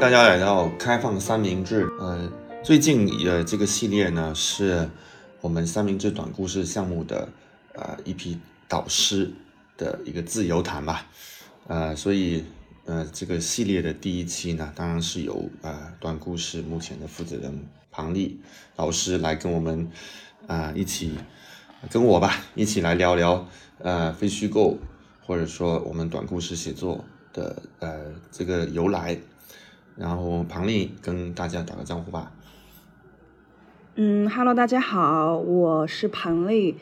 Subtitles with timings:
[0.00, 1.90] 大家来到开放三明治。
[1.98, 2.30] 呃，
[2.62, 4.88] 最近呃这个系列呢是
[5.40, 7.28] 我们三明治短故事项目的
[7.74, 8.38] 呃一批
[8.68, 9.28] 导师
[9.76, 11.04] 的一个自由谈吧。
[11.66, 12.44] 呃，所以
[12.84, 18.40] 呃这个系列的第一期呢，当然是由呃短故事目前的负责人庞丽
[18.76, 19.90] 老师来跟我们
[20.46, 21.18] 啊一起
[21.90, 23.44] 跟我吧一起来聊聊
[23.80, 24.78] 呃非虚构
[25.26, 29.18] 或者说我们短故事写作的呃这个由来。
[29.98, 32.32] 然后庞丽跟大家打个招呼吧。
[33.96, 36.76] 嗯哈喽，大家好，我是庞丽。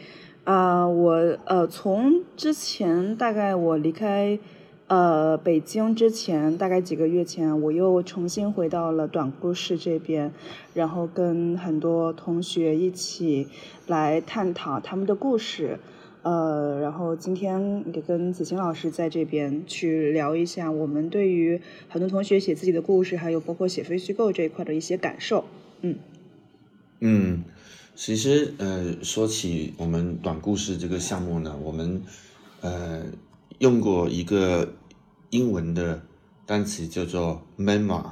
[0.44, 1.12] 啊，我
[1.46, 4.38] 呃，从之前大概我离开
[4.86, 10.30] 呃北京之前，大概几个月前，我又重新回到了短故事这边，
[10.74, 13.48] 然后跟很多同学一起
[13.88, 15.80] 来探讨他们的故事。
[16.26, 25.44] 呃，然后今天也跟子晴老师在这边去聊一下我们对于很多同学写自己的故事，还有包括写非虚构这一块的一些感受。
[25.82, 25.96] 嗯
[26.98, 27.44] 嗯，
[27.94, 32.02] 其实呃，说起我们短故事这个项目呢，我们
[32.60, 33.04] 呃
[33.60, 34.72] 用过一个
[35.30, 36.02] 英文的
[36.44, 38.02] 单词叫做 memo，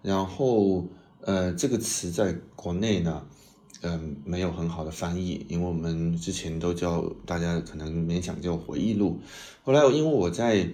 [0.00, 0.86] 然后
[1.20, 3.26] 呃这个词在国内呢。
[3.80, 9.20] 嗯，没有很好的翻译，因为我们之前都叫大家可能勉强叫回忆录。
[9.62, 10.68] 后来，因为我在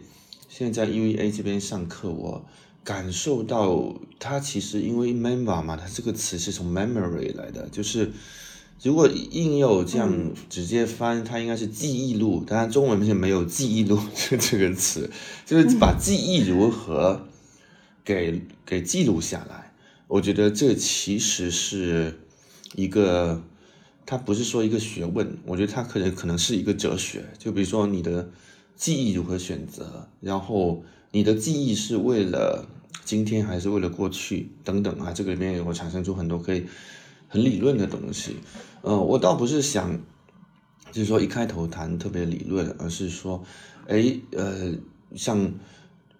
[0.48, 2.46] 现在 UVA 这边上课，我
[2.82, 8.10] 感受到它其实因为 memoir 嘛，它这个词是从 memory 来的，就是
[8.82, 12.42] 如果硬要这样直接翻，它应该是记忆录。
[12.46, 15.10] 当然，中文是没有记忆录这这个词，
[15.44, 17.26] 就是把记忆如何
[18.02, 19.74] 给给记录下来。
[20.08, 22.20] 我觉得这其实是。
[22.76, 23.42] 一个，
[24.04, 27.24] 它不是说一个学问，我觉得它可能可能是一个哲学。
[27.38, 28.30] 就比如说你的
[28.74, 30.82] 记忆如何选择，然后
[31.12, 32.68] 你的记忆是为了
[33.04, 36.64] 今天还是为了过去等等啊，这个里面也会产生出很多可以
[37.28, 38.36] 很理论的东西。
[38.82, 40.00] 呃，我倒不是想
[40.90, 43.44] 就是说一开头谈特别理论，而是说，
[43.86, 44.74] 哎，呃，
[45.14, 45.52] 像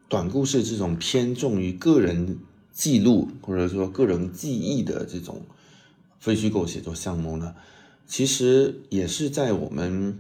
[0.09, 2.39] 短故事这种偏重于个人
[2.73, 5.43] 记录或者说个人记忆的这种。
[6.25, 7.55] 非虚构写作项目呢，
[8.07, 10.19] 其实也是在我们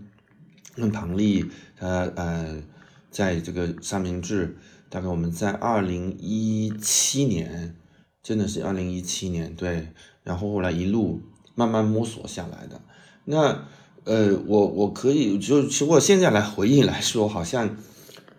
[0.74, 1.46] 跟庞丽
[1.78, 2.62] 他呃，
[3.10, 4.58] 在这个三明治，
[4.90, 7.74] 大概我们在二零一七年，
[8.22, 9.88] 真的是二零一七年对，
[10.22, 11.22] 然后后来一路
[11.54, 12.82] 慢慢摸索下来的。
[13.24, 13.66] 那
[14.04, 17.78] 呃，我我可以就如果现在来回忆来说，好像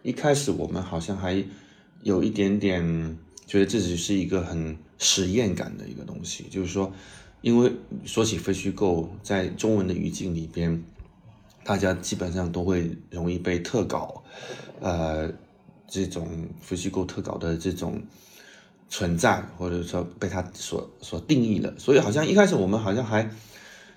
[0.03, 1.43] 一开始我们好像还
[2.03, 3.17] 有一点点
[3.47, 6.93] 觉得自己是一个很实验感的一个东西，就是说。
[7.45, 7.71] 因为
[8.05, 10.83] 说起非虚构，在中文的语境里边，
[11.63, 14.23] 大家基本上都会容易被特稿，
[14.81, 15.31] 呃，
[15.87, 16.27] 这种
[16.59, 18.01] 非虚构特稿的这种
[18.89, 21.71] 存在，或者说被他所所定义了。
[21.77, 23.29] 所以好像一开始我们好像还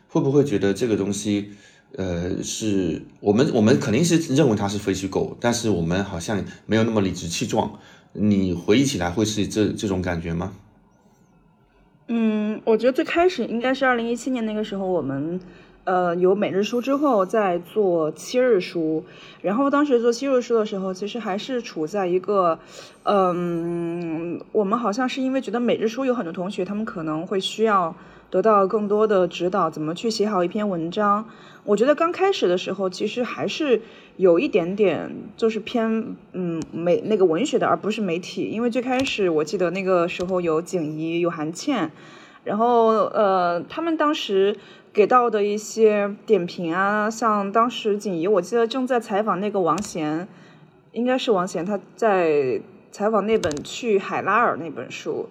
[0.08, 1.52] 会不会觉得这个东西，
[1.96, 7.78] 呃，是我们我们肯定是认为它是非虚构，但是我们好像没有那么理直气壮。
[8.12, 10.52] 你回忆起来会是这这种感觉吗？
[12.10, 15.38] 嗯，我觉得最开始应该是二零一七年那个时候，我们，
[15.84, 19.04] 呃，有每日书之后再做七日书，
[19.42, 22.58] 然后当时做七日书的时候，其实还是处在一个，
[23.02, 27.94] 嗯，我们好像是因为觉得每日书有很多同学，他们可能会需要
[28.30, 31.28] 得到更多的指导，怎么去写好一篇文章。
[31.64, 33.82] 我觉得刚开始的时候，其实还是
[34.16, 38.44] 有一点点就是偏嗯媒那个文学的，而不是媒体。
[38.44, 41.90] 因为最开始我记得那个时候有景怡有韩倩，
[42.44, 44.56] 然后呃他们当时
[44.92, 50.26] 给到的一些点评啊，像当时景怡我记得正在采访那个王贤，
[50.92, 55.28] 应该是王贤他在采访那本《去海拉尔》那本书。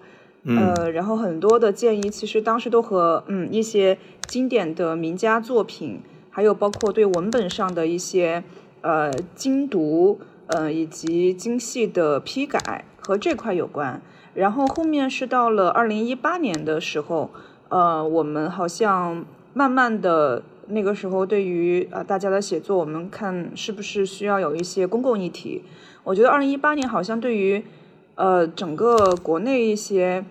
[0.47, 3.97] 呃，然后很多的建议其实当时都和嗯一些
[4.27, 6.01] 经典的名家作品。
[6.29, 8.43] 还有包括对文本上的一些
[8.81, 13.99] 呃精读，呃以及精细的批改和这块有关。
[14.35, 17.31] 然后后面是到了二零一八年的时候，
[17.69, 25.63] 呃，我们好像慢慢的那个时候，对于啊大家的写作，我们看是不是需要有一些公共议题。
[26.03, 27.65] 我觉得二零一八年好像对于
[28.13, 30.23] 呃整个国内一些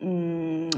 [0.00, 0.70] 嗯。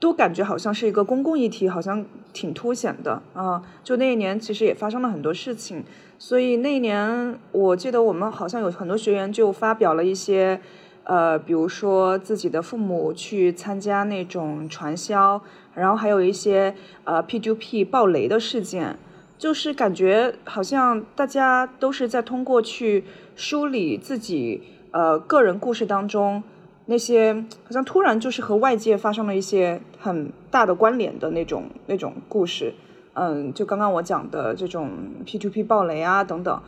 [0.00, 3.60] 都感觉好像是一个公共议题，好像挺凸显的啊！
[3.82, 5.82] 就那一年，其实也发生了很多事情，
[6.20, 10.60] 所以那一年，我记得我们好像有很多学员就发表了一些，
[11.02, 15.42] 呃，比如说自己的父母去参加那种传销，
[15.74, 18.96] 然后还有一些呃 P2P 爆雷的事件，
[19.36, 23.02] 就是感觉好像大家都是在通过去
[23.34, 24.62] 梳理自己
[24.92, 26.44] 呃个人故事当中。
[26.90, 32.72] 那些好像突然就是和外界发生了一些很大的关联的那种那种故事，
[33.12, 34.90] 嗯，就刚刚我讲的这种
[35.26, 36.62] P to P 暴雷啊等等，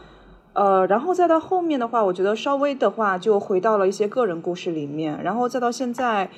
[0.52, 6.30] 呃，然后再到后面的话，我觉得稍微的话就回到了一些个人故事里面，然后再到现在，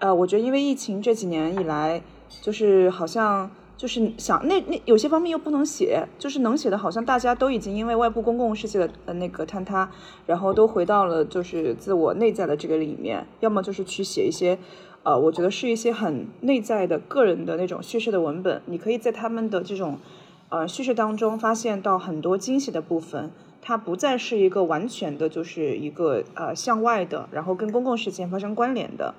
[0.00, 2.02] 呃，我觉得因为疫情这几年以来，
[2.42, 3.50] 就是好像。
[3.80, 9.90] 就是想那那有些方面又不能写，就是能写的，好像大家都已经因为外部公共世界的呃那个坍塌，
[10.26, 14.58] 然后都回到了就是自我内在的这个里面，要么就是去写一些，
[15.02, 19.98] 呃，我觉得是一些很内在的个人的那种叙事的文本，你可以在他们的这种
[20.50, 23.30] 呃叙事当中发现到很多惊喜的部分，
[23.62, 29.14] 它不再是一个完全的就是一个呃向外的，然后跟公共事件发生关联的，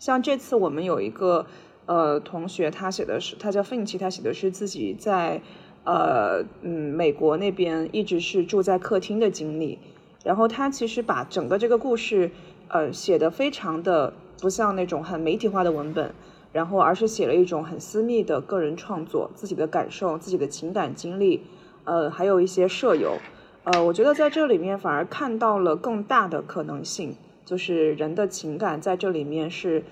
[0.00, 1.46] 像这次我们有一个。
[1.90, 5.42] 呃，同学他写的是，他叫费奇，他写的是自己在
[5.82, 9.76] 呃嗯美国那边一直是住在客厅的经历。
[10.22, 12.30] 然后他其实把整个这个故事
[12.68, 16.14] 呃写的非常的不像那种很媒体化的文本，
[16.52, 21.42] 然后而是写了一种很私密的个人创作，自己的感受、自己的情感经历，
[21.82, 23.18] 呃，还有一些舍友。
[23.64, 29.82] 呃，我觉得在这里面反而看到了更大的可能性，就是人的情感在这里面是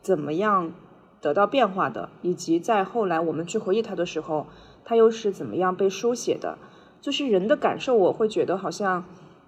[0.00, 0.72] 怎么样。
[1.22, 4.48] 得到变化的，以及在后来我们去回忆它的时候，
[4.84, 6.58] 它又是怎么样被书写的？
[7.00, 9.04] 就是人的感受，我会觉得好像，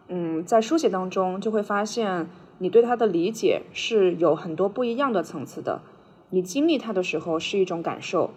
[0.09, 2.29] 嗯，在书写当中就会发现，
[2.59, 5.83] 你对它的理解是有很多不一样的层次的。
[6.31, 8.31] 你经历它的时候是一种感受，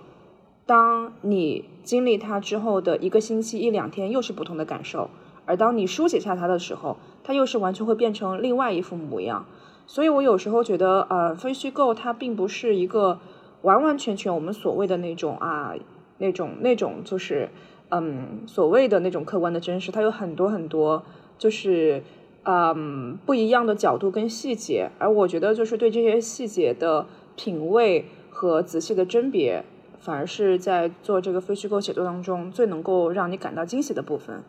[0.65, 5.09] 当你经历它之后的一个星期、一两天又是不同的感受，
[5.45, 9.45] 而当你书写下它的时候，它又是完全会变成另外一副模样。
[9.87, 13.19] 所以，我有时候觉得，呃，非虚构它并不是一个
[13.61, 15.73] 完完全全我们所谓的那种啊，
[16.17, 17.49] 那种那种就是，
[17.89, 21.03] 嗯，所谓的那种客观的真实，它有很多很多
[21.37, 22.03] 就是，
[22.43, 24.91] 嗯，不一样的角度跟细节。
[24.99, 27.05] 而我觉得，就是对这些细节的
[27.37, 29.63] 品味和仔细的甄别，
[30.01, 34.43] 反而是在做这个非虚构写作当中最能够让你感到惊喜的部分。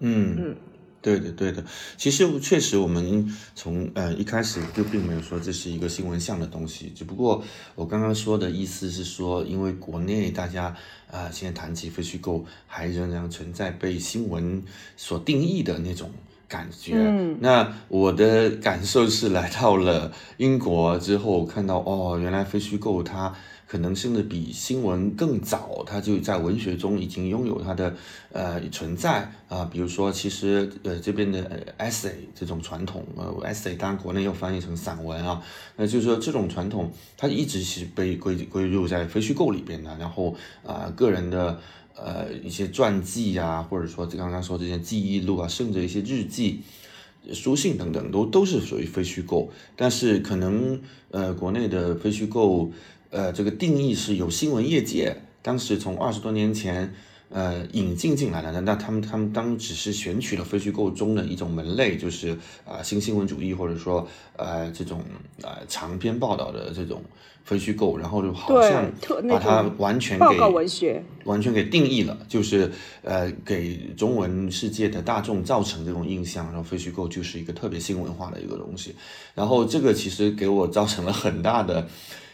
[0.00, 0.56] 嗯嗯。
[1.02, 1.64] 对的，对的。
[1.96, 6.92] 其实确实，我们从呃一开始就并没有说这是一个新闻向的东西。
[6.94, 7.42] 只不过
[7.74, 10.74] 我刚刚说的意思是说，因为国内大家
[11.10, 14.62] 啊现在谈起非虚构，还仍然存在被新闻
[14.96, 16.08] 所定义的那种
[16.46, 16.94] 感觉。
[16.94, 17.36] 嗯。
[17.40, 23.34] 那我的感受是来到了英国之后，看到哦，原来非虚构它。
[23.72, 27.96] 可能甚至比新闻更早，它就在文学中已经拥有它的
[28.30, 29.64] 呃存在啊。
[29.72, 35.42] 比如说，其实呃这边的 essay 这种传统，呃 essay 当然国内又翻译成散文啊，
[35.76, 39.96] 那就是说这种传统它一直是被归归入在非虚构里边的。
[39.98, 40.36] 然后
[40.66, 41.58] 啊，个人的
[41.96, 46.60] 呃一些传记啊，或者说刚刚说这些记忆录啊，甚至一些日记、
[47.32, 49.50] 书信等等，都都是属于非虚构。
[49.74, 50.78] 但是可能
[51.10, 52.70] 呃国内的非虚构。
[53.12, 56.94] 呃，这个定义是有新闻业界当时从二十多年前，
[57.28, 58.50] 呃，引进进来的。
[58.52, 62.30] 那那他们他们当只是选取了非虚构中的一种门类，就是
[62.64, 65.02] 啊新新闻主义或者说呃这种
[65.42, 67.02] 呃长篇报道的这种
[67.44, 68.90] 非虚构，然后就好像
[69.28, 78.94] 把它完全给文学完全给定义了，就是呃给中文世界的大众造成这种印象，然后非虚构就是一个特别新文化的一个东西。
[79.34, 81.86] 然后这个其实给我造成了很大的。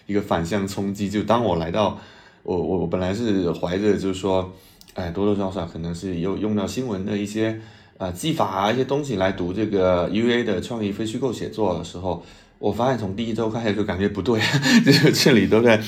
[0.08, 1.98] 一个反向冲击，就当我来到，
[2.42, 4.50] 我我我本来是怀着就是说，
[4.94, 7.60] 哎，多多少少可能是有用到新闻的一些
[7.98, 12.24] 啊技法啊一些东西来读这个 U A 的创意非虚构写作的时候，
[12.58, 14.40] 我发现从第一周开始就感觉不对，
[14.82, 15.78] 就是这里都在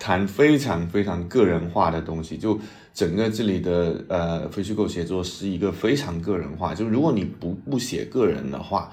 [0.00, 2.58] 谈非常非常个人化的东西，就
[2.92, 8.90] 整个这里的呃非虚构写作是一个非常个人化，就如果你不不写个人的话，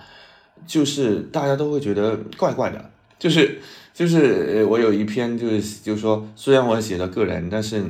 [0.67, 3.59] 就是大家都会觉得怪怪的，就是。
[3.95, 7.81] 就是我有一篇，就是就是说，虽然我写的个人，但是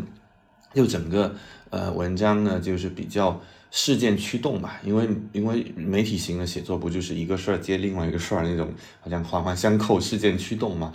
[0.75, 1.33] 又整个
[1.71, 8.71] 呃文章呢，就是比较事件驱动吧，因为因为媒体型的写作不就是一个事儿接另外一个事儿那种，
[9.01, 10.93] 好像环环相扣，事件驱动嘛。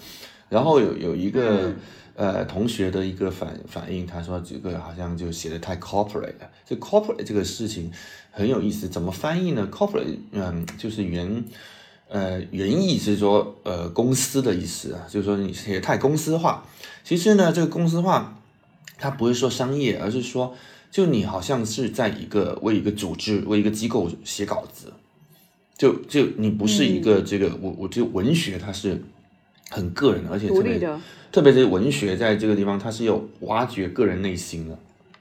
[0.49, 1.75] 然后有有一个
[2.15, 6.49] 呃同学的一个反反应，他说这个好像就写的太 corporate 了。
[6.65, 7.91] 这 corporate 这个事情
[8.31, 11.45] 很有意思，怎么翻译呢？corporate 嗯，就是原。
[12.11, 16.67] 呃，原意是说，呃，公司的意思啊，就是说你写太公司化。
[17.05, 18.37] 其实呢，这个公司化，
[18.99, 20.53] 它不是说商业，而是说，
[20.91, 24.93] 就你好像是在一个为一个组织、为一个机构写稿子，
[25.79, 29.01] 就就你不是一个这个，我我这文学它是
[29.71, 30.81] 很个人的，而且特别
[31.31, 34.77] 特别是文学在这个地方，它是有挖掘个人内心的，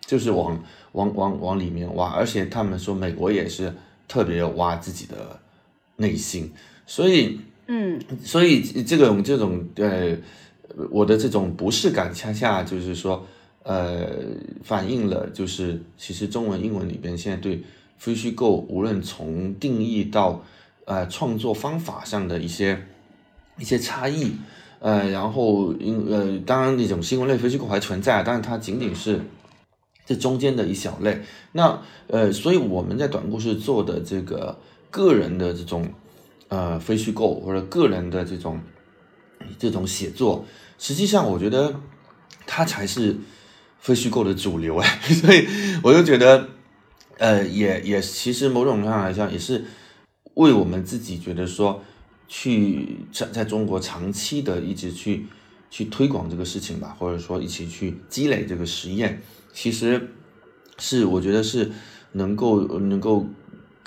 [0.08, 0.60] 就是往
[0.93, 3.72] 往往往里面挖，而且他们说美国也是
[4.08, 5.39] 特别挖自己的
[5.98, 6.51] 内心。
[6.89, 10.17] 所以，嗯所以这种这种呃，
[10.89, 13.27] 我的这种不适感，恰恰就是说，
[13.62, 14.10] 呃，
[14.63, 17.62] 反映了就是其实中文、英文里边现在对
[18.00, 20.43] 非虚构，无论从定义到
[20.86, 22.84] 呃创作方法上的一些
[23.60, 24.31] 一些差异，
[24.79, 29.22] 呃，然后因呃，当然那种新闻类非虚构还存在，但是它仅仅是
[30.08, 31.22] 这中间的一小类。
[31.51, 34.58] 那呃，所以我们在短故事做的这个
[34.89, 35.88] 个人的这种
[36.50, 38.60] 呃非虚构或者个人的这种
[39.58, 40.46] 这种写作，
[40.77, 41.79] 实际上我觉得
[42.46, 43.15] 它才是
[43.79, 45.48] 非虚构的主流哎， 所以
[45.82, 46.50] 我就觉得
[47.18, 49.65] 呃，也也其实某种上来讲，也是
[50.36, 51.82] 为我们自己觉得说
[52.27, 55.25] 去在在中国长期的一直去
[55.70, 59.22] 去推广这个事情吧，或者说一起去积累这个实验，
[59.53, 60.10] 其实
[60.77, 61.72] 是我觉得是
[62.13, 63.27] 能够能够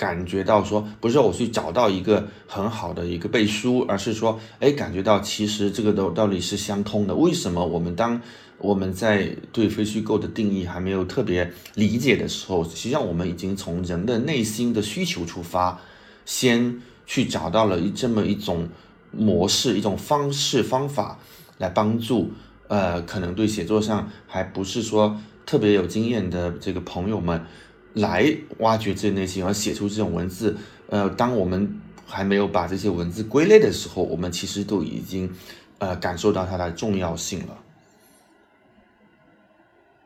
[0.03, 7.15] 感觉到说，不是说我去找到一个很好的一个背书，而是说，哎，感觉到其实这个都道理是相通的。
[7.15, 8.21] 为什么我们当
[8.59, 15.81] 我们在对非虚构的定义还没有特别理解的时候，实际上我们已经从人的内心的需求出发，
[16.27, 18.69] 先去找到了一这么一种
[19.13, 21.21] 模式、一种方式、方法
[21.59, 22.33] 来帮助
[22.67, 25.17] 呃，可能对写作上还不是说
[25.47, 27.47] 特别有经验的这个朋友们，
[27.95, 30.57] 来挖掘这内心，而写出这种文字。
[30.89, 35.31] 呃，当我们还没有把这些文字归类的时候，我们其实都已经
[35.79, 37.59] 呃感受到它的重要性了。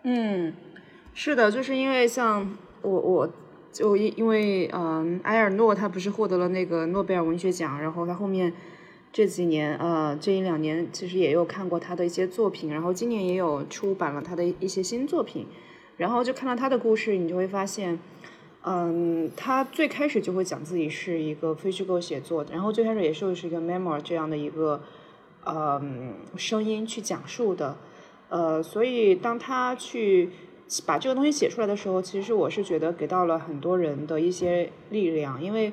[0.05, 0.53] 嗯，
[1.15, 3.29] 是的，就是因为像我我
[3.73, 8.53] 就因因为嗯，埃尔诺他不是获得了那个诺贝尔文学奖，然后他后面
[9.13, 15.47] 这几年呃这一两年其实也有看过他的一些作品，然后今年也有出版了他的一些新作品，
[15.97, 17.99] 然后就看到他的故事，你就会发现。
[18.69, 24.83] 嗯，他最开始就会讲自己是一个非虚构写作，然后最开始也是是一个 memoir 这样的一个
[25.45, 27.77] 嗯声音去讲述的，
[28.29, 30.31] 呃，所以当他去
[30.85, 35.73] 把这个东西写出来的时候，其实我是觉得给到了很多人的一些力量，因为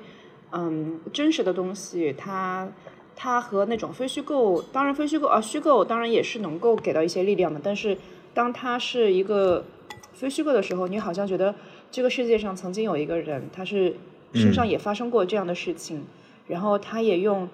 [0.52, 2.70] 嗯，真实的东西它
[3.16, 7.98] 它和那种非虚构，当然非虚构啊虚构当然也是能够给到一些力量的，但是
[8.36, 9.66] 当它是一个
[10.14, 11.54] 非虚构的时候，你好像觉得。
[11.92, 13.96] 这个世界上曾经有一个人，他是
[14.34, 16.06] 身上也发生过这样的事情，
[16.48, 17.48] 然后他也用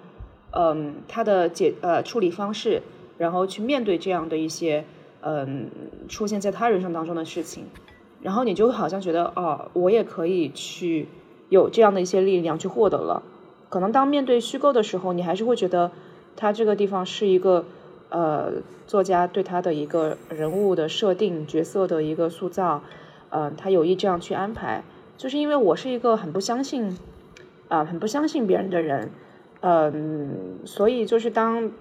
[0.51, 2.81] 嗯他的解呃处理方式，
[3.17, 4.85] 然后去面对这样的一些
[5.19, 5.69] 嗯
[6.07, 7.65] 出现在他人生当中的事情，
[8.21, 11.09] 然后你就好像觉得哦，我也可以去
[11.49, 13.21] 有这样的一些力量去获得了。
[13.67, 15.91] 可能当面对虚构的时候，你还是会觉得
[16.37, 17.65] 他这个地方是一个
[18.09, 18.53] 呃
[18.85, 22.81] 作家对他的一个人物的设定、角色的一个塑造。
[23.31, 24.83] 嗯，他有意这样去安排，
[25.15, 26.97] 就是因为我是一个很不相信，
[27.67, 29.11] 啊，很不相信别人的人，
[29.61, 31.71] 嗯，所以就是当，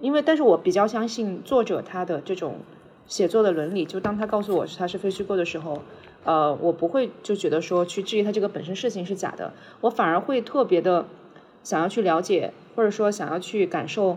[0.00, 2.56] 因为但是我比较相信作者他的这种
[3.06, 5.82] 写作的伦理，就当他告诉我是他是非虚构的时候，
[6.24, 11.04] 呃，我不会就觉得说去质疑他这个本身事情是假的，我反而会特别的
[11.62, 14.16] 想要去了解，或者说想要去感受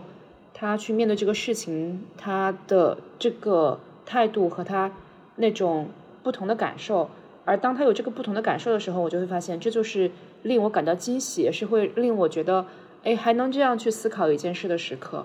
[0.58, 4.90] 他去面对这个事情他的这个态度和他
[5.36, 5.90] 那种。
[6.20, 7.08] 不同的感受，
[7.46, 10.10] 而当他有这个不同的感受的时候，我就会发现，这就是
[10.42, 12.66] 令我感到惊喜，也是会令我觉得，
[13.02, 15.24] 哎，还能这样去思考一件事的时刻。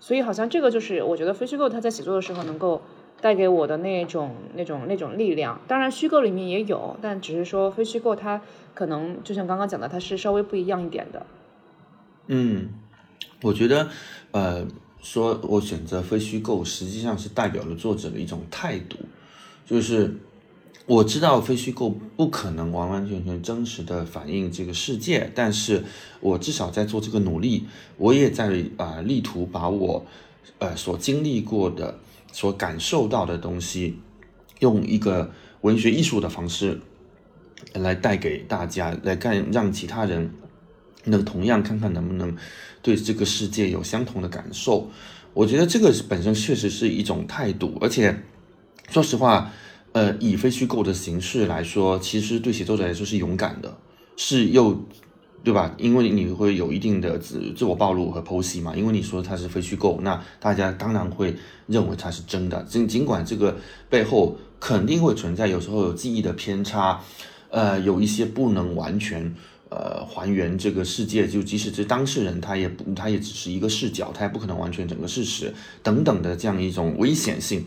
[0.00, 2.82] 所以，好像这个就是我觉得非虚构他在写作的时候能够
[3.22, 5.58] 带给我的那种、那种、那种力量。
[5.66, 8.42] 当然，虚构里面也有，但只是说非虚构它
[8.74, 11.24] 可能就像刚刚讲的，它是稍微不一样一点的。
[12.26, 12.68] 嗯，
[13.44, 13.88] 我觉得，
[14.32, 14.66] 呃，
[15.02, 18.96] 说我选择非虚构，实际上是代表了作者的一种态度，
[19.64, 20.16] 就是。
[20.86, 25.82] 我知道非虚构不可能完完全全真实的反映这个世界，但是
[26.20, 27.64] 我至少在做这个努力，
[27.96, 30.04] 我也在啊力图把我
[30.58, 31.98] 呃所经历过的、
[32.32, 33.98] 所感受到的东西，
[34.58, 35.32] 用一个
[35.62, 36.78] 文学艺术的方式
[37.72, 40.34] 来带给大家，来看让其他人
[41.04, 42.36] 那同样看看能不能
[42.82, 44.90] 对这个世界有相同的感受。
[45.32, 48.22] 我觉得这个本身确实是一种态度，而且
[48.90, 49.50] 说实话。
[49.92, 53.78] 呃，以非虚构的形式来说，其实对写作者来说是勇敢的，
[54.16, 54.76] 是又，
[55.44, 55.72] 对吧？
[55.78, 58.74] 因为你会有一定的自自我暴露和剖析嘛。
[58.74, 61.36] 因为你说它是非虚构，那大家当然会
[61.68, 62.60] 认为它是真的。
[62.64, 63.56] 尽尽管这个
[63.88, 67.00] 背后肯定会存在有时候有记忆的偏差，
[67.50, 69.32] 呃，有一些不能完全
[69.70, 75.52] 呃还原这个世界，就即使是当事人，他也不，他也只是一个视角，他也不可能完全整个事实
[75.82, 77.64] 等等的这样一种危险性。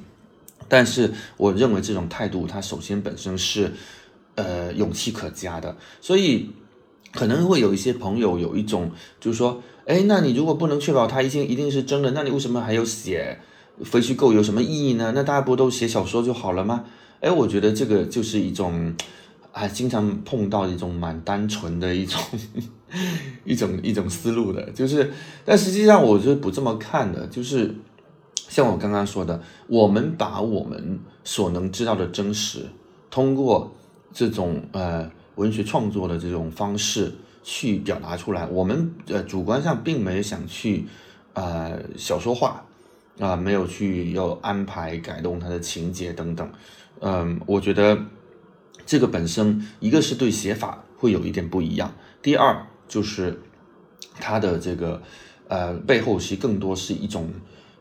[0.69, 3.71] 但是我认为这种态度，它首先本身是，
[4.35, 5.77] 呃，勇气可嘉的。
[6.01, 6.49] 所以，
[7.13, 13.39] 可能会有一些朋友有一种就是说，哎，那你如果不能确保它一定一定是真的，那你为什么还要写
[13.83, 15.13] 非虚构有什么意义呢？
[15.15, 16.83] 那大家不都写小说就好了吗？
[17.21, 18.93] 哎，我觉得这个就是一种，
[19.57, 22.21] 还，经常碰到一种蛮单纯的一种
[23.43, 25.11] 一种一种思路的，就是，
[25.43, 27.73] 但实际上我是不这么看的，就是
[28.47, 32.65] 像我刚刚说的，我们把我们所能知道的真实，
[33.09, 33.75] 通过
[34.13, 40.85] 这种呃文学创作的这种方式去表达出来，我们呃主观上并没有想去
[41.33, 42.63] 呃小说化
[43.19, 46.49] 啊，没有去要安排改动它的情节等等。
[46.99, 47.97] 嗯，我觉得
[48.87, 53.39] 这个本身一个是对写法会有一点不一样，第二就是
[54.19, 54.99] 它的这个
[55.47, 57.29] 呃背后其实更多是一种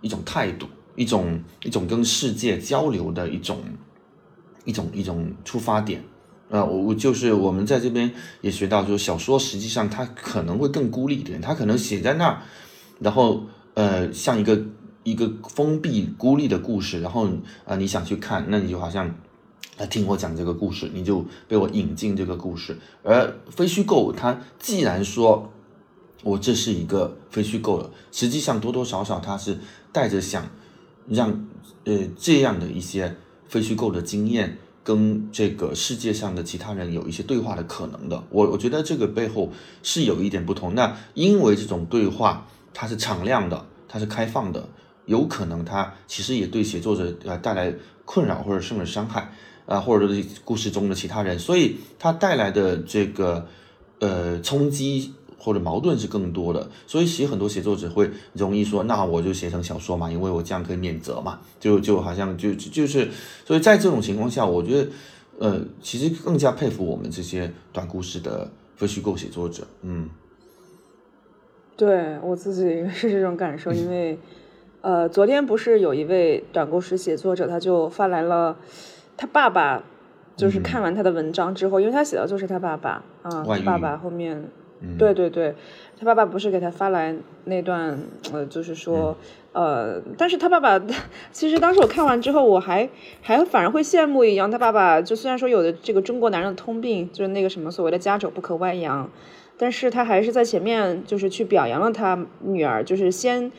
[0.02, 3.60] 一种态度，一种一种跟世界交流的一种
[4.66, 6.04] 一种一种出发点。
[6.50, 12.42] 呃，我我就是我们在这边也学到，就是小说实际上它可能会更孤立一点，它可能写在那儿，
[13.00, 13.44] 然后
[13.74, 14.60] 呃像一个。
[15.06, 17.28] 一个封闭孤立的故事，然后
[17.64, 19.08] 啊，你想去看，那你就好像
[19.78, 22.78] 啊听我讲这个故事，你就被我引进这个故事。
[23.02, 25.52] 而非虚构，它既然说
[26.22, 29.58] 我这是一个非虚构了，实际上多多少少它是
[29.92, 30.48] 带着想
[31.08, 31.46] 让
[31.84, 33.16] 呃这样的一些
[33.48, 38.24] 非虚构的经验跟这个世界上的其他人有一些对话的可能的。
[38.30, 39.52] 我我觉得这个背后
[39.82, 40.74] 是有一点不同。
[40.74, 44.68] 那因为这种对话它是敞亮的，它是开放的。
[45.04, 47.72] 有可能它其实也对写作者呃带来
[48.04, 49.32] 困扰或者甚至伤害
[49.66, 53.46] 啊，或者是故事中的其他人，所以他带来的这个
[53.98, 56.70] 呃冲击或者矛盾是更多的。
[56.86, 63.08] 所以其实很多写作者会容易说，那我就写成小说嘛，因为我这样可以免责嘛，就就好像就就是，
[63.44, 64.90] 所以在这种情况下，我觉得
[65.38, 69.66] 呃其实更加佩服我们这些短故事的非虚构写作者。
[69.82, 70.08] 嗯，
[71.76, 74.18] 对我自己是这种感受，因为。
[74.82, 78.56] 呃，昨天不是有一位短故事写作者，他就发来了
[79.16, 79.82] 他爸爸，
[80.36, 84.48] 就是看完他的文章之后，因为他写的就是他爸爸啊，他爸爸后面，
[84.98, 85.54] 对对对，
[85.98, 87.98] 他爸爸不是给他发来那段，
[88.32, 89.16] 呃，就是说，
[89.52, 90.78] 呃，但是他爸爸
[91.32, 92.88] 其实当时我看完之后，我还
[93.22, 99.10] 还反而会羡慕一样，他爸爸就虽然说有的这个中国男人的通病，就是那个什么所谓的家丑不可外扬，
[99.56, 103.50] 但是他还是在前面就是去表扬了他女儿，就是先。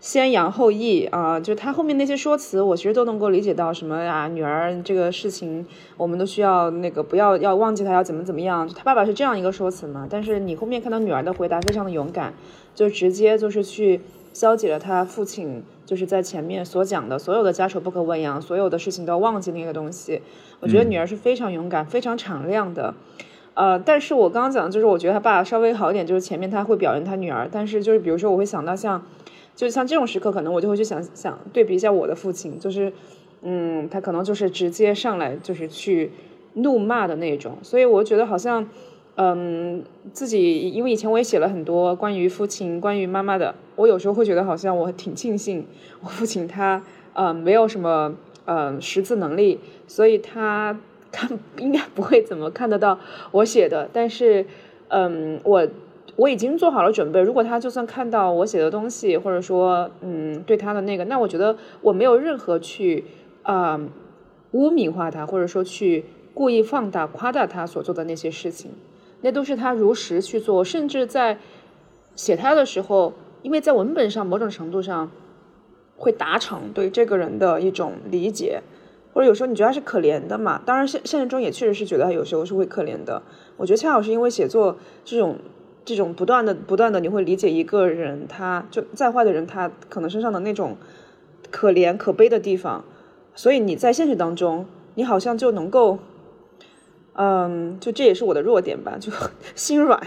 [0.00, 5.66] 先扬后抑啊，就是他后面那些说辞，我其实都能够理解到什么啊，女儿这个事情，
[5.98, 8.66] 我们都需要那个不要要忘记他要怎么怎么样。
[8.66, 12.32] 他爸爸是这样一个说辞嘛，但是你后面看到女儿的回答非常的勇敢，
[12.74, 14.00] 就直接就是去
[14.32, 20.22] 消解了他父亲就是在前面所讲的所有的家丑不可外扬，所有的事情都要忘记那个东西。
[20.60, 22.94] 我觉得女儿是非常勇敢、非常敞亮的，
[23.52, 29.02] 呃，但是我刚刚讲的就是我觉得他爸稍微好一点，就是前面他会表扬他女儿，但是就是比如说我会想到像。
[29.60, 32.90] 就像这种时刻，可能我就会去想想对比一下我的父亲，就是，
[33.42, 36.12] 嗯，他可能就是直接上来就是去
[36.54, 38.66] 怒骂的那种，所以我觉得好像，
[39.16, 45.66] 嗯，自己因为以前我也写了很多关于父亲、关于妈妈的，我有时候会觉得好像我挺庆幸
[46.00, 48.14] 我父亲他，呃，没有什么
[48.46, 50.80] 呃识字能力，所以他
[51.12, 52.98] 看 应该不会怎么看得到
[53.32, 54.46] 我写的，但是，
[54.88, 55.68] 嗯，我。
[56.20, 63.06] 我已经做好了准备，如果他就算看到我写的东西，或者说，嗯，对他的那个，那我觉得我没有任何去
[63.42, 63.80] 啊
[64.50, 66.04] 污名化他，或者说去
[66.34, 68.70] 故意放大、夸大他所做的那些事情，
[69.22, 71.38] 那都是他如实去做，甚至在
[72.14, 75.10] 写他的时候，因为在文本上某种程度上
[75.96, 78.60] 会达成对这个人的一种理解，
[79.14, 80.60] 或者有时候你觉得他是可怜的嘛？
[80.66, 83.22] 当然现现实中也确实是觉得他有时候是会可怜的。
[83.56, 85.38] 我觉得恰好是因为写作这种。
[85.90, 90.76] 这种不断的、不断的，你会理解一个人，他就再坏的人，他可能身上的那种
[91.50, 92.84] 可怜、可悲的地方，
[93.34, 95.98] 所以你在现实当中，你好像就能够，
[97.14, 99.10] 嗯，就这也是我的弱点吧，就
[99.56, 100.00] 心软，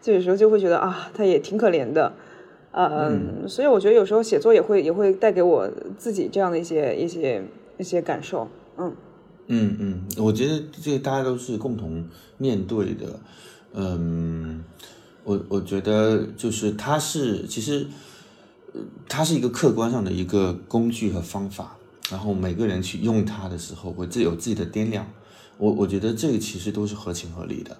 [0.00, 2.12] 就有时候就会觉得啊，他也挺可怜的，
[2.70, 5.68] 嗯，所以我觉得有时候写作也会也会带给我
[5.98, 7.42] 自己这样的一些一些
[7.76, 8.94] 一些感受，嗯，
[9.48, 12.06] 嗯嗯，我觉得这个大家都是共同
[12.38, 13.18] 面对的，
[13.72, 14.62] 嗯。
[15.24, 17.86] 我我觉得就是它是其实，
[18.74, 21.76] 呃它是一个客观上的一个工具和方法，
[22.10, 25.06] 然后每个人去用它的时候会自有自己的掂量。
[25.56, 27.76] 我我觉得这个其实都是合情合理的。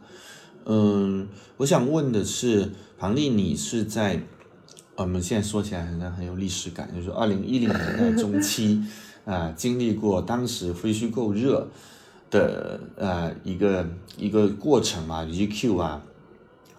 [0.64, 1.28] 嗯，
[1.59, 4.22] 我想问的是，庞丽，你是在
[4.96, 8.83] 我们现在说起来好像很有历史感，就是二零一零年代中期
[9.26, 11.68] 啊，经历过当时非虚构热
[12.30, 16.02] 的呃一个一个过程嘛，GQ 啊。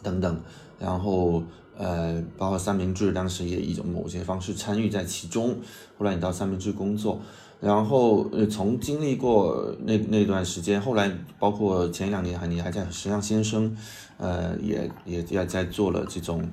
[0.06, 0.40] 等等，
[0.80, 1.42] 然后
[1.76, 5.58] 呃，包括三明治当时也以种某些方式参与在其中。
[5.98, 7.20] 后来你到三明治工作，
[7.60, 13.76] 然后呃，从经历过那那段时间，后来包括前两年还你还在时尚先生，
[14.18, 16.48] 呃，也也也在做了这种，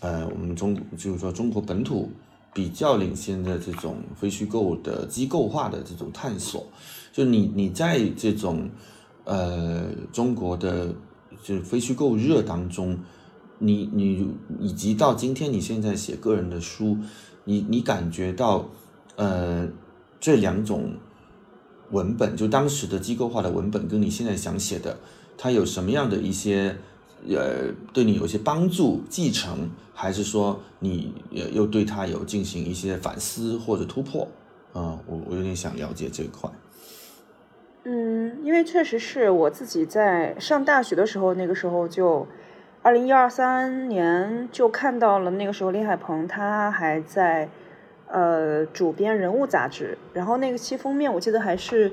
[0.00, 2.10] 呃，我们中就是说中国本土
[2.52, 6.66] 比较领先的这种非虚构的机构化的这种探索。
[7.12, 8.68] 就你你在这种
[9.24, 10.94] 呃中国的
[11.42, 12.98] 就是非虚构热当中，
[13.58, 16.98] 你你以及到今天你现在写个人的书，
[17.44, 18.68] 你你感觉到
[19.16, 19.68] 呃
[20.18, 20.94] 这两种
[21.90, 24.98] 文本，就当时的机构化的文本，跟你现在想写的，
[25.36, 26.76] 它有什么样的一些
[27.28, 34.28] 呃对你有些帮助继承，还是说你又对它有进行一些反思或者突破？
[34.72, 36.48] 啊，我我有点想了解这一块。
[37.84, 42.26] 嗯，因为确实是我自己在上大学的时候，那个时候就，
[42.82, 47.48] 二零一二三年就看到了那个时候林海鹏他还在，
[48.06, 51.90] 呃，主编人物杂志，然后那个期封面我记得还是，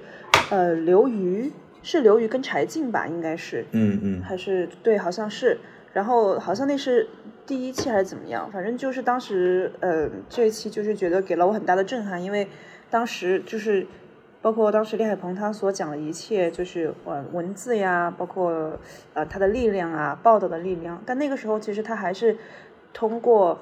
[0.50, 5.58] 呃，刘瑜是刘瑜跟柴静吧，应该是，嗯嗯，还是对，好像是，
[5.94, 7.08] 然后好像那是
[7.46, 12.46] 第一期还是怎么样，反正就是当时，呃，这一期就是觉得给了我很大的震撼，因为
[12.90, 13.88] 当时就是。
[14.40, 18.80] 包括当时李海鹏他所讲的一切，就是文文字呀，包括
[19.14, 21.02] 呃他的力量啊，报道的力量。
[21.06, 22.38] 但那个时候其实他还是
[22.94, 23.60] 通过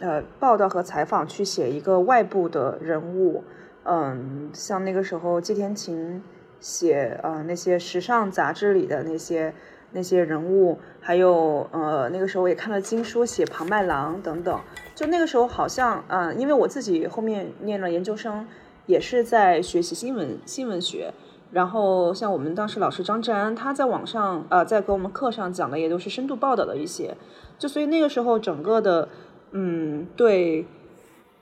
[0.00, 3.44] 呃报道和采访去写一个外部的人物。
[3.84, 6.20] 嗯，像那个时候季天晴
[6.60, 9.54] 写呃那些时尚杂志里的那些
[9.92, 14.60] 那些人物，还有呃那个时候我也看了金书写庞麦郎等等。
[14.94, 18.46] 就那个时候好像嗯，因为我自己后面念了研究生。
[18.86, 21.12] 也是在学习新闻新闻学，
[21.52, 27.16] 然后像我们当时老师张志安，他在网上呃在给我们课上讲的也都是深度报道的一些，
[27.58, 29.08] 就所以那个时候整个的
[29.52, 30.66] 嗯对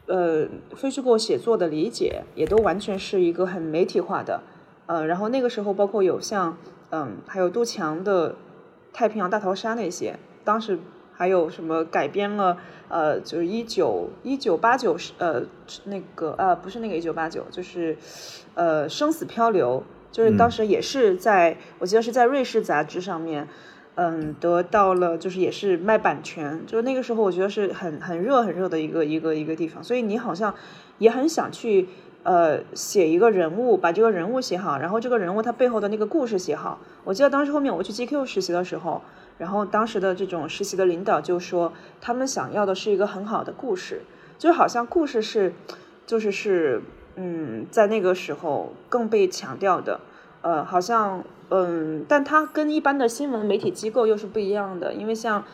[0.07, 4.42] 呃非虚构写作的理解也都完全是一个很媒体化的，
[4.87, 6.57] 呃然后那个时候包括有像
[6.90, 8.37] 嗯还有杜强的
[8.92, 10.78] 太平洋大逃杀那些，当时
[11.16, 12.59] 还有什么改编了。
[12.87, 15.42] 呃，就是一九一九八九是呃
[15.85, 17.96] 那个呃不是那个一九八九，就是
[18.55, 23.48] 呃生死漂流，就是当时也是在我记得是在瑞士杂志上面，
[23.96, 30.55] 嗯得到了就是也是卖版权，就是那个时候我觉得是很很热很热的一个一个一个地方，所以你好像
[30.98, 31.88] 也很想去
[32.22, 36.79] 呃写一个人物，把这个人物写好，然后这个人物他背后的那个故事写好。
[37.03, 39.03] 我记得当时后面我去 GQ 实习的时候。
[39.37, 44.03] 然后当时的这种实习的领导就说，他们想要的是一个很好的故事，
[44.38, 45.53] 就好像故事是，
[46.07, 46.81] 就是是，
[47.16, 50.01] 嗯，在那个时候更被强调的，
[50.42, 55.44] 呃，好像，嗯，但它跟一般的新闻媒体机构又是不一样的，因为像，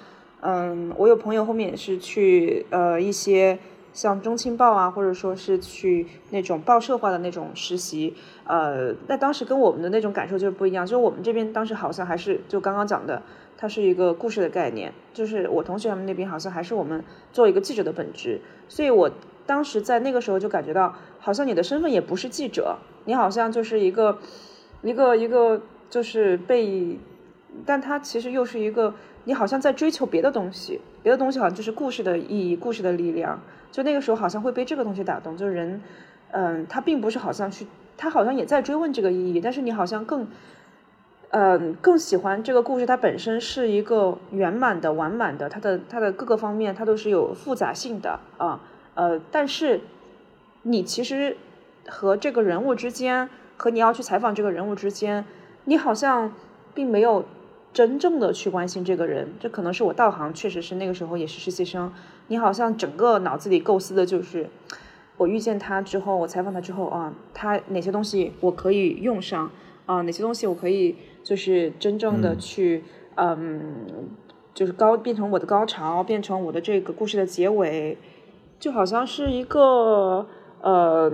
[0.42, 3.58] 嗯，我有朋友后面也是去，呃，一些
[3.94, 8.14] 像中青报啊，或者说是去那种报社化的那种实习，
[8.44, 13.22] 呃，那当时跟我们的那种感受就是不一样，就是我们这边当时好像还是就刚刚讲的。
[13.60, 19.10] 它是一个故事的概念，就是我同学他们那边好像还是我们做一个记者的本质，所以我
[19.44, 24.18] 当时在那个时候就感觉到，好像你的身份也不是记者，你好像就是一个
[24.80, 26.98] 一个一个就是被，
[27.66, 28.94] 但它其实又是一个，
[29.24, 33.38] 你好像在追求别的东西，别的东西好像就是故事的意义、故事的力量，
[33.70, 35.82] 就那个时候好像会被这个东西打动，就是人，
[36.30, 37.66] 嗯，他并不是好像去，
[37.98, 40.26] 他好像也在追问这个意义，但是你好像更。
[41.32, 48.60] 嗯，更喜欢这个故事，它本身是一个圆满的、完满的，它的它的各个方面，它都是有复杂性的啊。
[48.94, 49.80] 呃，但是
[50.62, 51.36] 你其实
[51.86, 55.24] 和这个人物之间，和你要去采访这个人物之间，
[55.66, 56.32] 你好像
[56.74, 57.24] 并没有
[57.72, 59.32] 真正的去关心这个人。
[59.38, 61.92] 这可能是我道行，确实是那个时候也是实习生，
[62.26, 64.50] 你好像整个脑子里构思的就是
[65.16, 69.48] 我遇见他之后，我采访他之后啊，他哪些东西我可以用上
[69.86, 70.96] 啊，哪些东西我可以。
[71.22, 72.84] 就是真正的去，
[73.16, 74.10] 嗯，
[74.54, 77.98] 就是高变成我的高潮，变成我的这个故事的结尾，
[78.58, 80.26] 就好像是一个，
[80.60, 81.10] 呃，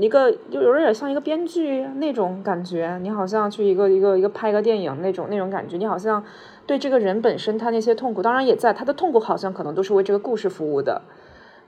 [0.00, 2.98] 一个就有点像一个编剧那种感觉。
[3.02, 5.76] 你好像去一个一个一个拍个电影那种那种感觉。
[5.76, 6.22] 你好像
[6.66, 11.02] 对这个人本身他那些痛苦，当然也在他的痛苦，好像可能都是为这个故事服务的。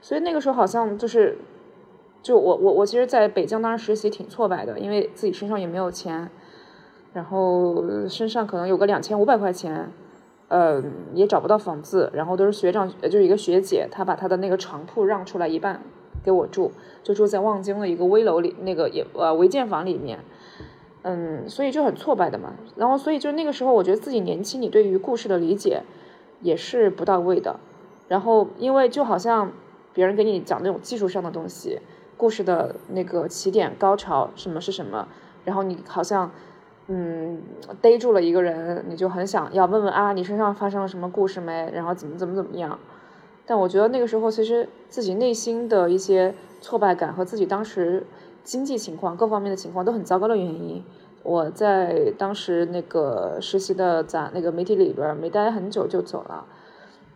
[0.01, 1.37] 所以那个时候好像就是，
[2.23, 6.29] 就我我我其实在北京当时实习挺挫败的，因为自己身上也没有钱。
[7.19, 9.91] 然后身上可能有个两千五百块钱，
[10.47, 10.81] 呃，
[11.13, 12.09] 也找不到房子。
[12.13, 15.81] 然后都是学长，就是一个学姐，她把她的那个床铺让出来一半
[16.23, 16.71] 给我住，
[17.03, 20.19] 就住在望京的一个危楼里，那个也呃违建房里面。
[21.01, 22.53] 嗯，所以就很挫败的嘛。
[22.77, 25.83] 然后所以就那个时候，我觉得自己年轻，你对于故事的理解，
[26.39, 27.59] 也是不到位的。
[28.07, 29.51] 然后因为就好像
[29.93, 31.81] 别人给你讲那种技术上的东西，
[32.15, 35.09] 故事的那个起点、高潮什么是什么，
[35.43, 36.31] 然后你好像
[36.91, 37.39] 嗯
[37.81, 41.71] 逮住了一个人，你就很想要问问啊，你身上发生了什么故事没？
[41.71, 42.79] 然后怎么怎么怎么样？
[43.45, 48.05] 但我觉得那个时候其实自己内心的一些挫败感和自己当时
[48.43, 50.83] 经济情况各方面的情况都很糟糕的原因，
[51.21, 56.45] 我在当时那个实习的在那个媒体里边没待很久就走了。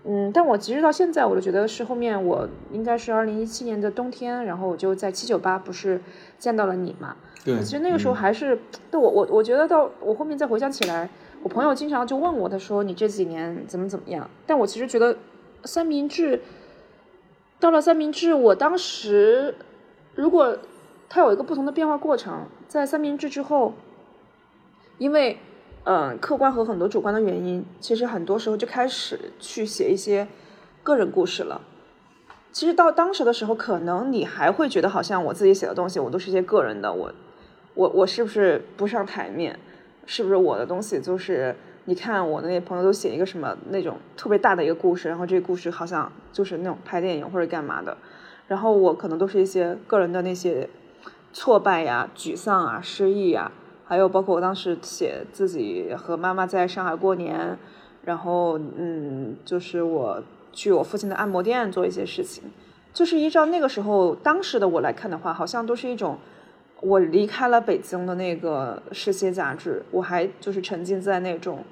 [0.06, 6.02] 嗯，但我其实到现在我都觉得是后面我应该是二零一七年的冬天，然后我就在七九八不是
[6.38, 7.16] 见到了你嘛。
[7.44, 11.10] 对，其实那个时候还是，对我我我觉得到我后面再回想起来，
[11.42, 14.30] 我朋友经常就问我，他说你这几年怎么怎么样？
[14.46, 15.18] 但我其实觉得
[15.64, 16.42] 三明治
[17.60, 19.56] 到了三明治，我当时
[20.16, 20.58] 如果
[21.10, 23.74] 它有一个不同的变化过程，在三明治之后，
[24.98, 25.38] 因为。
[25.86, 30.26] 嗯，客观和很多主观的原因，其实很多时候就开始去写一些
[30.82, 31.60] 个人故事了。
[32.54, 37.12] 其实到当时的时候，可能你还会觉得好像我自己写的东西，我都是一些个人的，我
[37.74, 39.58] 我我是不是不上台面？
[40.06, 41.56] 是不是我的东西就是
[41.86, 47.96] 你看我的那些朋友都写一个什么那种特别大的一个故事，然后这个故事好像就是那种拍电影或者干嘛的，
[48.48, 50.70] 然后我可能都是一些个人的那些
[51.32, 53.52] 挫败呀、沮丧啊、失意呀。
[53.86, 57.58] 还有包括我当时写自己和妈妈在上海过年，
[58.04, 62.44] 然后嗯，就是我去我父亲的按摩店做一些事情，
[62.94, 66.18] 就是依照那个时候当时的我来看的话，好像都是一种
[66.82, 71.64] 我离开了北京的那个世界杂志，我还就是沉浸在那种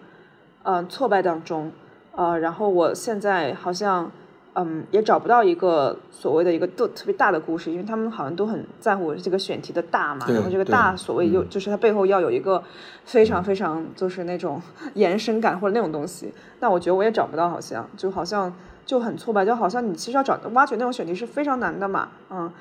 [0.64, 1.72] 嗯挫败当中，
[2.16, 4.12] 呃，然后我现在好像。
[4.54, 12.62] 嗯，也找不到一个所谓的一个特特别大的故事，因为他们好像都很在乎这个选题的大嘛，然后这个大所谓又就是它背后要有一个
[13.06, 14.62] 非常非常就是那种
[14.96, 16.34] 延伸感或者那种东西。
[16.60, 18.54] 但我觉得我也找不到，好像就好像
[18.86, 22.52] 就很挫败，就好像你其实要找挖掘那种选题是非常难的嘛，嗯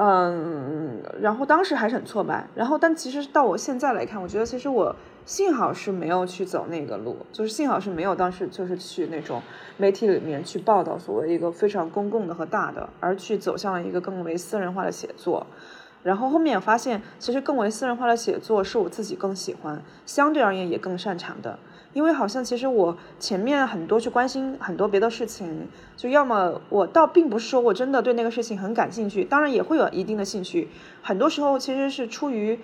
[0.00, 4.94] 嗯，然后当时还是很挫败，然后但其实到我现在来看，我觉得其实我。
[5.26, 9.42] 幸好是没有去走那个路，就是幸好是没有当时就是去那种
[9.76, 15.46] 媒体里面去报道所谓一个非常公共的和大的，而去走向了一个更为私人化的写作。
[16.02, 21.58] 然后后面也发现，其实更为私人化的写作是我自己更喜欢，相对而言也更擅长的。
[21.92, 30.68] 因为好像其实我前面很多去关心很多别的事情，就要么我倒并不是说我真的对那个事情很感兴趣，当然也会有一定的兴趣，
[31.02, 32.58] 很多时候其实是出于。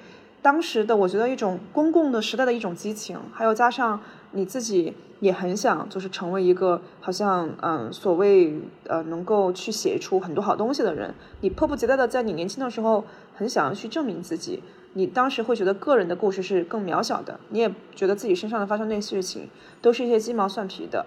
[0.45, 3.99] 当时的我觉得一种公共的时代的一种激情，还有加上
[4.33, 13.03] 你自己也很想就是成为一个好像嗯所谓呃能够去写出很多好东西的人，你迫不及待的在你年轻的时候
[13.35, 19.49] 很想要去证明自己，你当时会觉得个人的故事是更渺小的，你也觉得自己身上的发生那些事情
[19.81, 21.07] 都是一些鸡毛蒜皮的，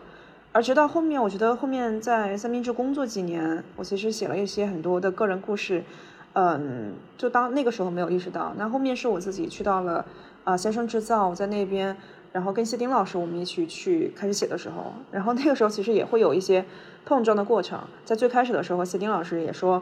[0.51, 5.83] 而直到后面我觉得后面在三明治工作几年，我其实写了一些很多的个人故事。
[6.33, 10.05] 嗯，就当那个时候没有意识到，那后面是我自己去到了
[10.43, 11.97] 啊先生制造，在那边，
[12.31, 16.63] 然后跟谢丁老师我们一起去开始写的时候，然后那个时候其实也会有一些
[17.05, 19.81] 碰撞的过程，在最开始的时候，谢丁老师也说，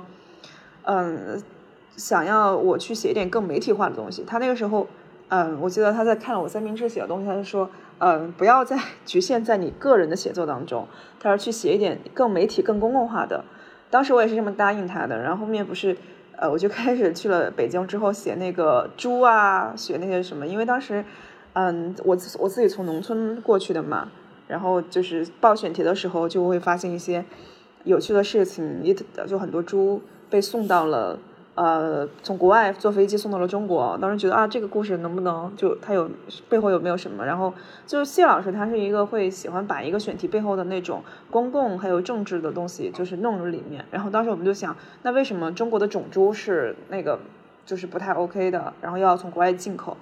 [0.84, 1.44] 嗯，
[1.98, 4.24] 想要我去写一点更媒体化的东西。
[4.26, 4.88] 他那个时候，
[5.28, 10.88] 嗯，我记得他在看了我三明治写的东西，他就说，嗯，不要再 局限在你个人的写作当中，
[11.20, 13.44] 他说去写一点更媒体、更公共化的。
[13.90, 15.98] 当时我也是这么答应他的，然后后面不是。
[16.38, 21.04] 呃，我就开始去了北京之后写那个猪啊，写那些什么，因为当时，
[21.54, 24.10] 嗯，我我自己从农村过去的嘛，
[24.48, 27.24] 然后就是报选题的时候就会发现一些
[27.84, 28.96] 有趣的事情，也
[29.28, 31.20] 就很多猪被送到了。
[31.56, 36.10] 呃，从国外坐飞机送到了中国，当时觉得啊，这个故事能不能就它有
[36.50, 37.26] 背后有没有什么？
[37.26, 37.54] 然后
[37.88, 43.86] 就是谢老师，他是一个会喜欢把一个选题背后的那种公共还有政治的东西，就是弄入里面。
[43.90, 47.18] 然后当时我们就想，那为什么中国的种猪是那个
[47.66, 48.74] 就是不太 OK 的？
[48.82, 49.96] 然后要从国外进口？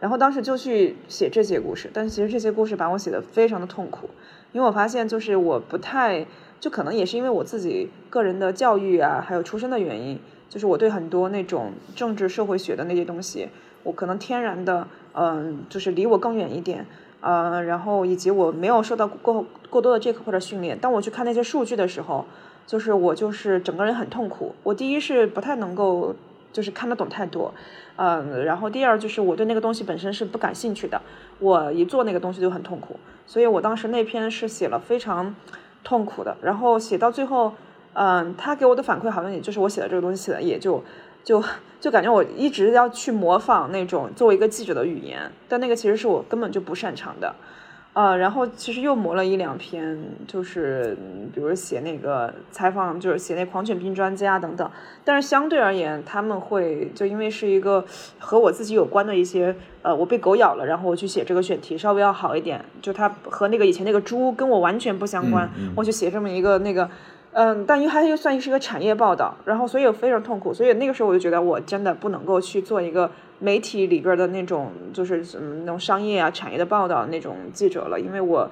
[0.00, 4.08] 然后当时就去写这些故事，但其实这些故事把我写的非常的痛苦，
[4.52, 6.26] 因为我发现就是我不太，
[6.60, 10.18] 就可能也是因为我自己个人的教育啊，还有出身的原因。
[10.48, 13.48] 就是我对很多那种政治社会学的那些东西，
[13.82, 16.86] 我可能天然的，嗯，就是离我更远一点，
[17.20, 20.78] 呃，然后以及我没有受到过过多的这课或者训练。
[20.78, 22.24] 当我去看那些数据的时候，
[22.66, 24.54] 就是我就是整个人很痛苦。
[24.62, 26.14] 我第一是不太能够
[26.52, 27.52] 就是看得懂太多，
[27.96, 31.00] 嗯，然后第二就是我对那个东西本身是不感兴趣的。
[31.40, 35.34] 我一做那个东西就很痛苦，所以我当时那篇是写了非常
[35.82, 37.52] 痛苦的，然后写到最后。
[37.94, 40.82] 嗯，他给我的反馈好像也就是我写的这个东西写的也就
[41.24, 41.42] 就
[41.80, 47.34] 就感觉我一直要去模仿那种作为一个记者的语言，但那个其实是我根本就不擅长的。
[47.92, 54.68] 啊，然后其实又磨了一两篇，就是嗯比如写那个采访，就是写那狂犬病专家等等。
[55.04, 57.84] 但是相对而言，他们会就因为是一个
[58.18, 62.64] 和我自己有关的一些，呃，我被狗咬了，然后我去写这个选题稍微要好一点。
[62.82, 66.90] 就它和那个以前那个猪跟我完全不相关，我去写这么一个那个。
[67.36, 78.48] 嗯，但因为它又算是一个产业报道，然后所以非常痛苦，所以那个时候我就觉得我真的不能够去做一个媒体里边的那种，就是嗯那种商业啊产业的报道那种记者了，因为我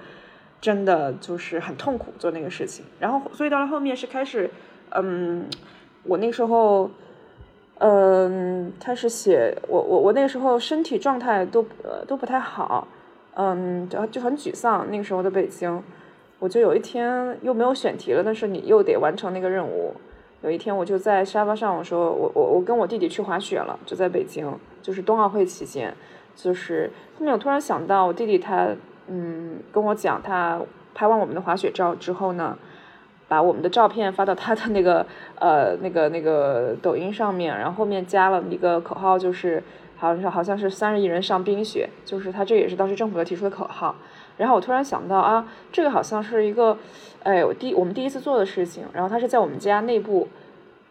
[0.61, 2.85] 真的就是很痛苦做那个事情。
[2.99, 4.51] 然后所以到了后面是开始，
[4.91, 5.47] 嗯，
[6.03, 6.91] 我那时候，
[7.79, 12.89] 嗯，开始写我我我那个时候身体状态都呃都不太好，
[13.35, 14.91] 嗯，就就很沮丧。
[14.91, 15.81] 那个时候的北京。
[16.43, 19.95] 我就有一天又没有选题了，但是你又得完成那个任务。
[20.43, 24.53] 有一天我就在沙发上，我说我我我跟我弟弟去滑雪了，就在北京，
[24.83, 25.95] 就是冬奥会期间。
[26.35, 28.71] 就是后面我突然想到，我弟弟他
[29.07, 30.61] 嗯跟我讲，他
[30.97, 32.59] 拍完我们的滑雪照之后呢，
[33.29, 35.07] 把我们的照片发到他的那个
[35.39, 39.63] 呃那个那个抖音上面，然后后面加了一个口号，就是
[39.97, 43.95] 好像是好像是三十亿人上冰雪，就是他这也是当时政府的提出的口号。
[44.43, 46.77] 然后我突然想到啊，这个好像是一个，
[47.23, 48.83] 哎，我第我们第一次做的事情。
[48.93, 50.27] 然后它是在我们家内部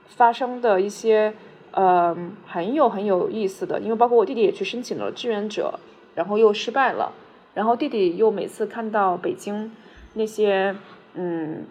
[0.07, 1.33] 发生的一些，
[1.71, 2.15] 呃，
[2.47, 3.81] 很有很有意思的。
[3.81, 5.77] 因为包括我弟弟也去申请了志愿者，
[6.15, 7.11] 然后又失败了。
[7.53, 9.69] 然后弟弟又每次看到北京
[10.13, 10.73] 那些，
[11.15, 11.65] 嗯，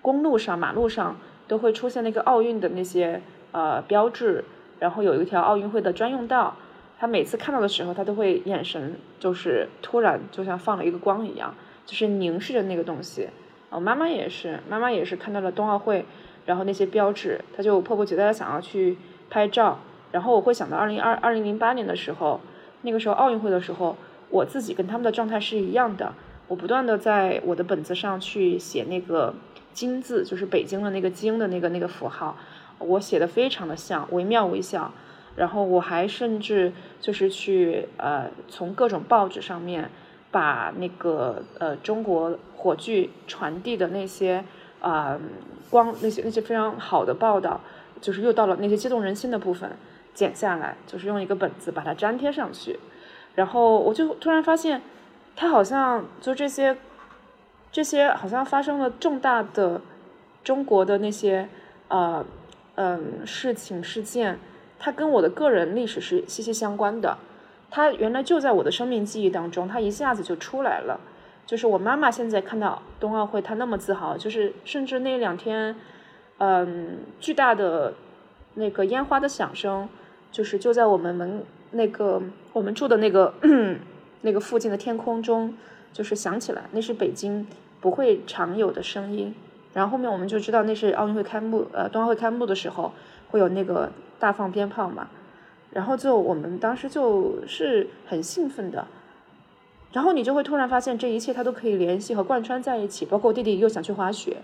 [0.00, 1.16] 公路上、马路上
[1.48, 4.44] 都会出现那个奥运的那些呃标志，
[4.78, 6.54] 然后有一条奥运会的专用道。
[7.02, 11.52] 他每次看到的时候，他都会眼神就是突然就像放了一个光一样，
[11.84, 13.28] 就是凝视着那个东西。
[13.70, 16.06] 我妈妈也是，妈妈也是看到了冬奥会，
[16.46, 18.96] 然后那些标志，她就迫不及待的想要去
[19.28, 19.80] 拍照。
[20.12, 22.40] 然后我会想到二零二二零零八年的时候，
[22.82, 23.96] 那个时候奥运会的时候，
[24.30, 26.12] 我自己跟他们的状态是一样的。
[26.46, 29.34] 我不断的在我的本子上去写那个
[29.72, 32.36] 京字，就是北京的那个京的那个那个符号，
[32.78, 34.92] 我写的非常的像，惟妙惟肖。
[35.34, 39.90] 然后我还甚至就是去呃从各种报纸上面
[40.30, 44.44] 把那个呃中国火炬传递的那些
[44.80, 45.18] 啊
[45.70, 47.60] 光那些那些非常好的报道，
[48.00, 49.70] 就是又到了那些激动人心的部分
[50.12, 52.78] 剪下来，就是用一个本子把它粘贴上去。
[53.34, 54.82] 然后我就突然发现，
[55.34, 56.76] 它好像就这些
[57.70, 59.80] 这些好像发生了重大的
[60.44, 61.48] 中国的那些
[61.88, 62.22] 呃
[62.74, 64.38] 嗯事情事件。
[64.84, 67.16] 它跟我的个人历史是息息相关的，
[67.70, 70.98] 它原来就在我的生命记忆当中，它一下子就出来了。
[71.46, 75.76] 就是我妈妈现在看到冬奥会，她那么自豪，就是甚至那两天，
[76.38, 77.94] 嗯，巨大的
[78.54, 79.88] 那个烟花的响声，
[80.32, 82.20] 就是就在我们门那个
[82.52, 83.34] 我们住的那个
[84.22, 85.54] 那个附近的天空中，
[85.92, 87.46] 就是响起来，那是北京
[87.80, 89.32] 不会常有的声音。
[89.74, 92.92] 然后后面我们就知道那是奥运会开幕，呃，冬奥会开幕的时候
[93.30, 93.88] 会有那个。
[94.22, 95.08] 大放鞭炮嘛，
[95.72, 98.86] 然后就我们当时就是很兴奋的，
[99.90, 103.04] 然后你就会突然发现这一切它都可以联系和贯穿在一起。
[103.04, 104.36] 包括弟弟又想去滑雪，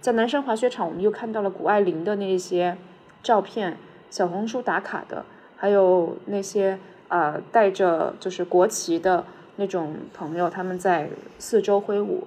[0.00, 2.76] 在南山滑雪场，我们又看到了谷爱凌的那些
[3.22, 3.76] 照片，
[4.10, 5.24] 小红书打卡的，
[5.56, 12.26] 还有那些啊带着就是国旗的那种朋友，他们在四周挥舞，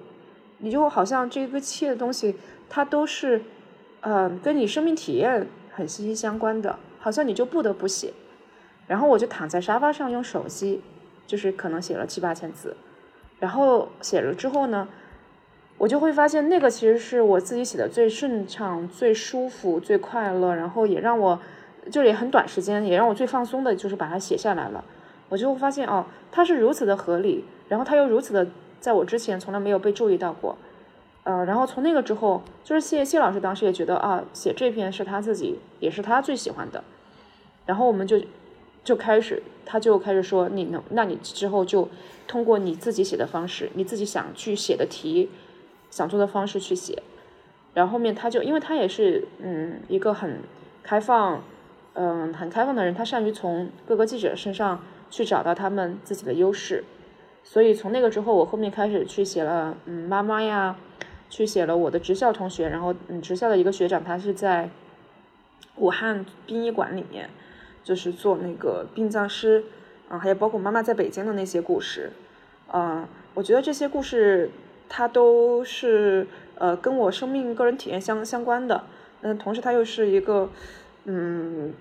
[0.56, 2.36] 你就好像这个切的东西，
[2.70, 3.42] 它都是
[4.00, 6.78] 嗯跟你生命体验很息息相关的。
[7.04, 8.14] 好像你就不得不写，
[8.86, 10.80] 然后我就躺在沙发上用手机，
[11.26, 12.74] 就是可能写了七八千字，
[13.38, 14.88] 然后写了之后呢，
[15.76, 21.38] 我就会发现那个其实是我自己写的最顺畅、最舒服、最快乐，然后也让我
[21.90, 24.82] 就也很短时间也让我最放松的，就是把它写下来了。
[25.28, 28.46] 我就会发现哦，它是如此的合理，然后它又如此的
[28.80, 30.56] 在我之前从来没有被注意到过。
[31.24, 36.82] 呃，然后从那个之后，就是谢谢老师当时也觉得啊，写这篇是他自己也是他最喜欢的。
[37.66, 38.20] 然后我们就
[38.82, 41.88] 就开始，他就开始说，你能，那你之后就
[42.26, 45.30] 通过你自己写的方式，你自己想去写的题，
[45.90, 47.02] 想做的方式去写。
[47.72, 50.40] 然后后面他就，因为他也是嗯一个很
[50.82, 51.42] 开放，
[51.94, 56.84] 嗯很开放的人，他善于从各个记者身上去找到他们自己的优势。
[57.42, 60.76] 所以从那个之后，我后面开始去写了，嗯妈妈呀，
[61.30, 64.68] 去写了我的职校同学，然后嗯职校的一个学长，他是在
[65.76, 67.30] 武汉殡仪馆里面。
[67.84, 69.62] 就是做那个殡葬师，
[70.08, 72.10] 啊，还有包括妈妈在北京的那些故事，
[72.66, 74.50] 啊，我觉得这些故事
[74.88, 76.26] 它都是
[76.56, 78.84] 呃跟我生命个人体验相相关的，
[79.20, 80.48] 嗯，同时它又是一个，
[81.04, 81.72] 嗯，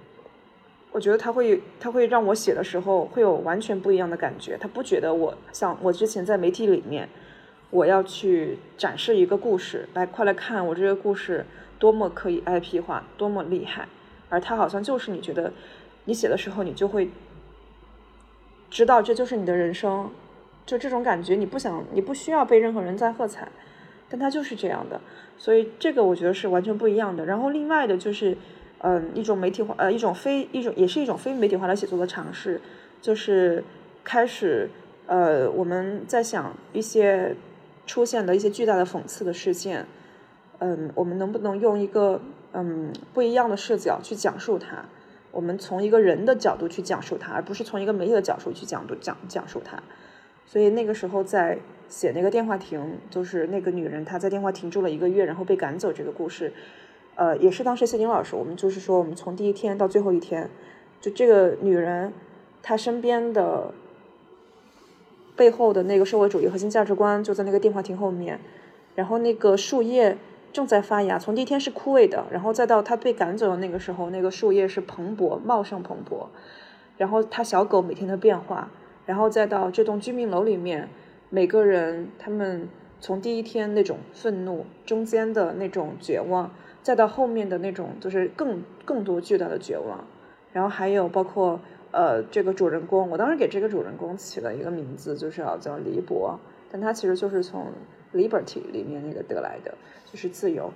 [0.92, 7.10] 我觉得他会他会让我写的时候会有完全不一样的感觉，他不觉得我像我之前在媒体里面，
[7.70, 11.46] 我要去展示一个故事，来快来看我这个故事
[11.80, 13.88] 多么可以 IP 化，多么厉害，
[14.30, 15.52] 而他好像就是你觉得
[16.06, 17.10] 你写的时候你就会
[18.70, 20.10] 知道这就是你的人生，
[20.66, 23.48] 就这种感觉，你不想你不需要被任何人在喝彩，
[24.10, 25.00] 但他就是这样的，
[25.38, 27.26] 所以这个我觉得是完全不一样的。
[27.26, 28.38] 然后另外的就是。
[28.86, 32.60] 嗯，一种媒体化，呃，一种非一种也是一种非媒体化的写作的尝试，
[33.02, 33.64] 就是
[34.04, 34.70] 开始，
[35.06, 37.34] 呃，我们在想一些
[37.88, 39.86] 出现的一些巨大的讽刺的事件，
[40.60, 42.20] 嗯，我们能不能用一个
[42.52, 44.84] 嗯不一样的视角去讲述它？
[45.34, 49.82] 我们从一个人的角度去讲述它，而不是从一个媒体的角度去讲讲讲述它。
[50.46, 51.58] 所以那个时候在
[51.90, 56.54] 写那个电话亭，就是那个女人她在电话亭住了一个月，然后被赶走这个故事。
[57.16, 60.50] 呃，也是当时谢金老师，我们就是说，我们从第一天到最后一天，
[61.02, 62.14] 就这个女人，
[62.62, 63.74] 她身边的
[65.36, 68.40] 背后的那个社会主义核心价值观就在那个电话亭后面，
[68.96, 70.18] 然后那个树叶
[70.54, 76.28] 正在发芽，从第一天是枯萎的，然后再到它被赶走的那个时候，那个树叶是蓬勃、茂盛、蓬勃，
[76.98, 78.70] 然后它小狗每天的变化，
[79.06, 80.88] 然后再到这栋居民楼里面，
[81.30, 82.70] 每个人他们
[83.02, 86.52] 从第一天那种愤怒，中间的那种绝望。
[86.84, 90.06] 再到后面的那种，就是更更多巨大的绝望，
[90.52, 91.58] 然后还有包括
[91.92, 96.38] 呃这个主人公，我当时给这个主人公起了一个名字，就是要叫黎博，
[96.70, 97.68] 但他其实就是从
[98.14, 99.74] liberty 里面那个得来的，
[100.14, 100.72] 就是自由，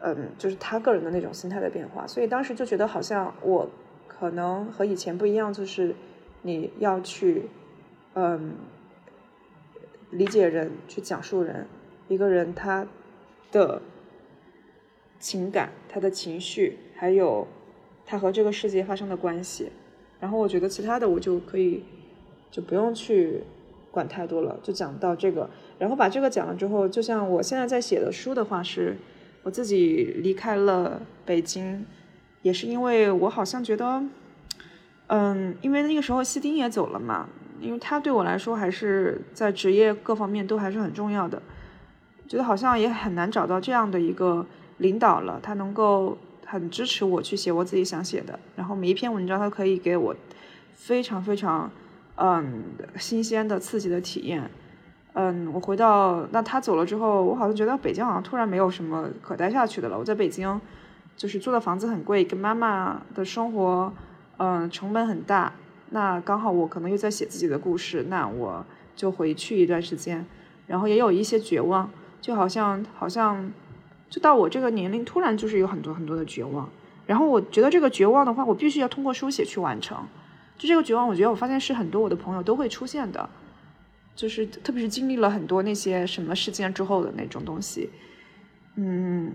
[0.00, 3.70] 嗯，就是他个人的那种心态的变化，所以当时就觉得好像我
[4.08, 5.94] 可能和以前不一样，就是
[6.42, 7.44] 你要去
[8.14, 8.54] 嗯
[10.10, 11.68] 理解人，去讲述人，
[12.08, 12.84] 一个人他
[13.52, 13.80] 的。
[15.22, 17.46] 情感，他的情绪，还有
[18.04, 19.70] 他和这个世界发生的关系，
[20.18, 21.84] 然后我觉得其他的我就可以
[22.50, 23.44] 就不用去
[23.92, 28.96] 管太多了，就讲到这个，然后把这个讲了之后，就像我现在在写的书的话，是
[29.44, 31.86] 我自己离开了北京，
[32.42, 34.02] 也是因为我好像觉得，
[35.06, 37.28] 嗯，因为那个时候西丁也走了嘛，
[37.60, 41.40] 因为他对我来说还是在职业各方面都还是很重要的，
[42.26, 44.44] 觉得好像也很难找到这样的一个。
[44.78, 50.16] 领导了，他能够很支持我去写我自己想写的，然后每一篇文章他可以给我
[50.74, 51.70] 非常非常
[52.16, 52.62] 嗯
[52.96, 54.50] 新鲜的刺激的体验，
[55.14, 59.98] 嗯，我回到那他走了之后，我好像觉得北京好像突然没有什么可待下去的了。
[59.98, 60.60] 我在北京
[61.16, 63.92] 就是租的房子很贵，跟妈妈的生活
[64.36, 65.52] 嗯成本很大，
[65.90, 70.24] 那刚好我可能又在写自己的故事，那我就回去一段时间，
[70.66, 71.90] 然后也有一些绝望，
[72.20, 73.50] 就好像好像。
[74.12, 76.68] 就到我这个年龄，突然就是有很多很多的绝望，
[77.06, 79.96] 然后我觉得这个绝望的话，我必须要通过书写去完成。
[80.62, 83.28] 就这个绝望，我觉得我发现是很多我的朋友都会出现的，
[84.14, 87.90] 就是特别是经历了很多那些什么事件之后的那种东西。
[88.76, 89.32] 嗯，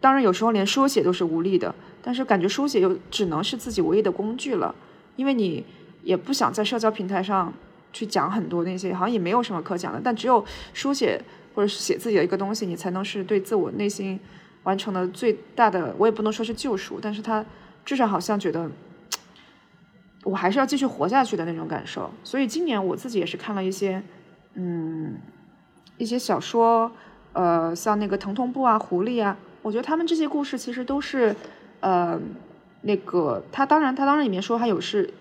[0.00, 4.74] 当然有时候连书写都是无力的，但是感觉书写又只能是自己唯一的工具了，
[5.16, 5.64] 因为你
[6.02, 7.52] 也不想在社交平台上
[7.92, 11.22] 去讲很多那些，好像也没有什么可讲的，但只有书写。
[11.52, 14.18] 或者是写自己的一个东西，你才能是对自我内心
[14.62, 17.44] 完成的最大的，我也不能说是救赎，但是他
[17.84, 18.70] 至少好像觉得
[20.24, 22.10] 我还是要继续活下去的那种感受。
[22.24, 24.02] 所以今年我自己也是看了一些，
[24.54, 25.14] 嗯，
[25.98, 26.90] 一些小说，
[27.32, 31.34] 呃，像那个《疼痛部》啊，《狐狸》啊，我觉得他们这些故事其实都是，
[31.80, 32.20] 呃，
[32.82, 35.12] 那个他当然他当然里面说还有是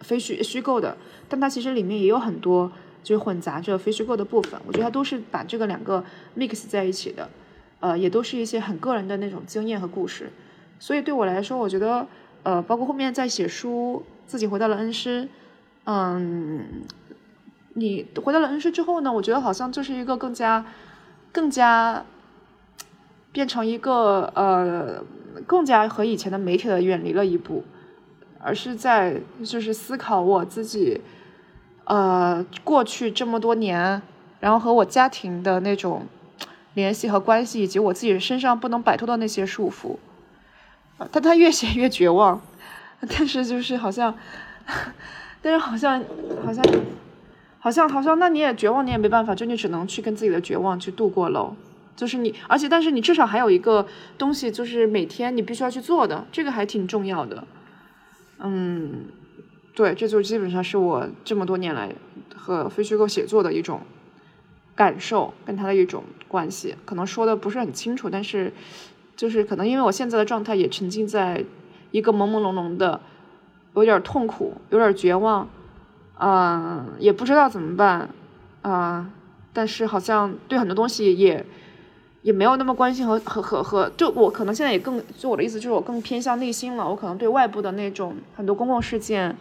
[0.00, 0.96] 非虚虚构的，
[1.28, 2.70] 但他其实里面也有很多。
[3.06, 6.04] 就混杂着非虚构的部分，我觉得他都是把这个两个
[6.36, 7.30] mix 在一起的，
[7.78, 10.28] 呃，也都是一些很个人的那种经验和故事。
[10.80, 12.04] 所以对我来说，我觉得，
[12.42, 15.28] 呃，包括后面在写书，自己回到了恩施，
[15.84, 16.82] 嗯，
[17.74, 20.64] 你回到了恩施之后呢，我觉得好像就是一个更加、
[21.32, 22.04] 更加
[23.32, 25.02] 变成一个呃，
[25.46, 27.64] 更加和以前的媒体的远离了一步，
[28.40, 31.00] 而是在就是思考我自己。
[31.88, 34.02] 呃，过去这么多年，
[34.40, 36.04] 然后和我家庭的那种
[36.74, 39.96] 联系和关系，以及我自己身上不能摆脱的那些束缚，
[41.12, 42.42] 但他越写越绝望，
[43.00, 44.16] 但是就是好像，
[45.42, 46.02] 但是好像
[46.44, 46.64] 好像
[47.58, 51.54] 好像好像，那你也绝望，你也没办法，就你只能去跟自己的绝望去度过喽。
[51.94, 53.86] 就是你，而且但是你至少还有一个
[54.18, 57.44] 东西，就是每天你必须要去做的，这个还挺重要的，
[58.38, 59.06] 嗯。
[59.74, 61.94] 对，这就基本上是我这么多年来
[62.34, 63.82] 和非虚构写作的一种
[64.74, 66.74] 感受，跟他的一种关系。
[66.86, 68.50] 可能说的不是很清楚，但是
[69.16, 71.44] 就是可能因为我现在的状态也沉浸在
[71.96, 73.00] 一个朦朦胧胧的
[73.74, 75.48] 有点痛苦，有点绝望，
[76.18, 78.06] 啊、也不知道怎么办，
[78.60, 79.10] 啊、
[79.54, 81.42] 但是好像对很多东西也
[82.20, 89.34] 也没有那么关心和和和和，就我可能现在也更，就我的意思就是我更偏向内心了，我可能对外部的那种很多公共事件，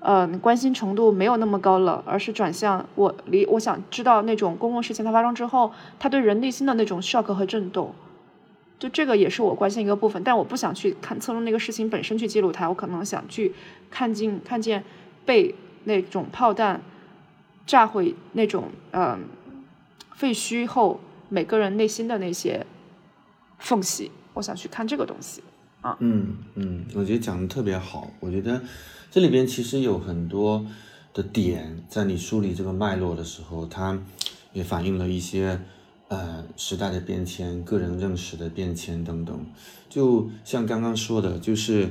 [0.00, 7.94] 呃，关心程度没有那么高了，而是转向我离我想知道那种公共事情它发生之后，它对人内心的那种 shock 和震动。
[8.78, 13.54] 就这个也是我关心一个部分，但我不想去看侧重那个事情本身去记录它，我可能想去
[13.90, 14.84] 看见看见
[15.24, 15.54] 被
[15.84, 16.82] 那种炮弹
[17.66, 19.18] 炸毁那种呃
[20.14, 22.66] 废墟后每个人内心的那些
[23.58, 25.42] 缝隙，我想去看这个东西
[25.80, 25.96] 啊。
[26.00, 28.10] 嗯嗯，我觉得讲的特别好。
[28.20, 28.62] 我觉得
[29.10, 30.66] 这里边其实有很多
[31.14, 33.98] 的点，在你梳理这个脉络的时候，它
[34.52, 35.60] 也反映了一些
[36.08, 39.46] 呃时代的变迁、个人认识的变迁等等。
[39.88, 41.88] 就像刚刚说的，就是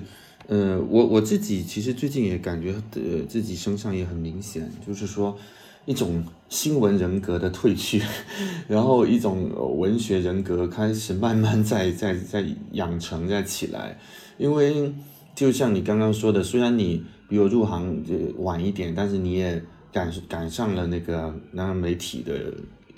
[0.48, 5.38] 呃，我我自己其实最近也感觉呃自己身上也很明显，就是说。
[5.86, 8.02] 一种新闻人格的褪去，
[8.70, 12.42] 然后一种文学人格开始慢慢在在在
[12.72, 14.00] 养成在起来，
[14.38, 14.94] 因为
[15.36, 18.02] 就像你刚刚说的，虽然你比我入行
[18.38, 19.62] 晚一点，但是你也
[19.92, 22.54] 赶赶上了那个那个媒体的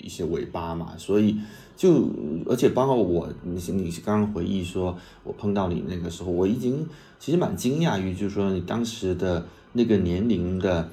[0.06, 1.36] 一些尾巴嘛，所以
[1.76, 2.08] 就
[2.46, 6.86] 而且包括我，你你刚刚回忆说我碰到你那个时候，我已经
[7.18, 10.88] 其实蛮惊讶于，就是说你当时的那个年龄的。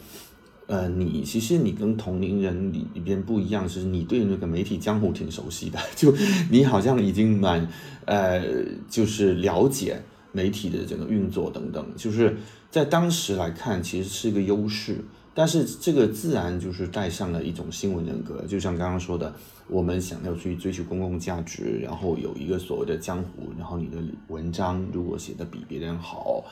[0.66, 6.16] 呃，你其实你跟同龄人里里边不一样，是你对那个媒体江湖挺熟悉的， 就
[6.50, 7.68] 你好像已经蛮
[8.06, 8.42] 呃，
[8.90, 10.02] 就是了解
[10.32, 12.38] 媒体的整个运作等等，就是
[12.72, 15.04] 在当时来看，其实是一个优势。
[15.34, 19.34] 但是这个自然就是带上了一种新闻人格，就像刚刚说的，
[19.68, 26.44] 我们想要去追求公共价值，然后有一个所谓的江湖，然后你的文章如果写的比别人好，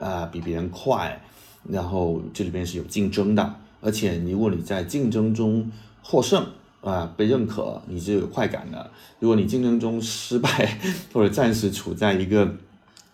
[0.00, 1.20] 啊、比别人快。
[1.68, 5.68] 然后这里边是有竞争的，而且如果你在竞争中
[6.00, 6.46] 获胜
[6.80, 8.78] 啊、被认可，你是有快感的；
[9.18, 10.78] 如果你竞争中失败
[11.12, 12.54] 或者暂时处在一个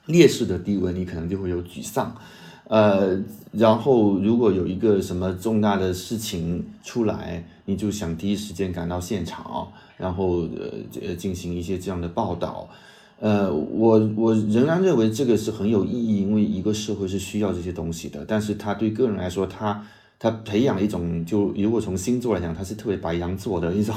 [0.05, 2.15] 劣势的地位，你可能就会有沮丧。
[2.73, 10.73] 呃，然后如果有一个什么重大的事情出来，你就想第一时间赶到现场，然后呃
[11.07, 12.67] 呃进行一些这样的报道。
[13.21, 18.25] 呃，我我仍然认为这个是很有意义，因为一个社会是需要这些东西的。
[18.27, 19.87] 但是他对个人来说，他
[20.19, 23.95] 他培养了一种，就如果从星座来讲，他是特别白羊座的一种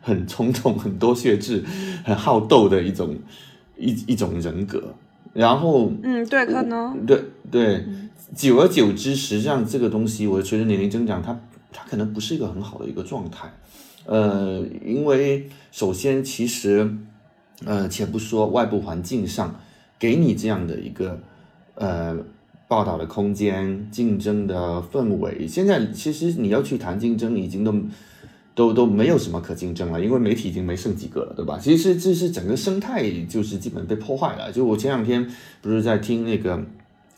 [0.00, 1.62] 很冲动、很多血质、
[2.02, 3.14] 很好斗的一种
[3.76, 4.82] 一一种人格。
[5.32, 7.84] 然后，嗯，对，可能对对，
[8.34, 11.38] 久而久之，实际上这个东西，我随着年龄增长，它
[11.72, 13.52] 它可能不是一个很好的一个状态。
[14.06, 16.96] 呃，因为首先，其实。
[17.66, 19.60] 呃，且不说外部环境上
[19.98, 21.20] 给你这样的一个
[21.74, 22.16] 呃
[22.66, 27.70] 报道的空间、竞争的氛围，现在其实你要去谈竞争，已经都
[28.60, 31.58] 都都没有什么可竞争了，因为媒体已经没剩几个了，对吧？
[31.58, 34.52] 其实这是整个生态就是基本被破坏了。
[34.52, 35.26] 就我前两天
[35.62, 36.62] 不是在听那个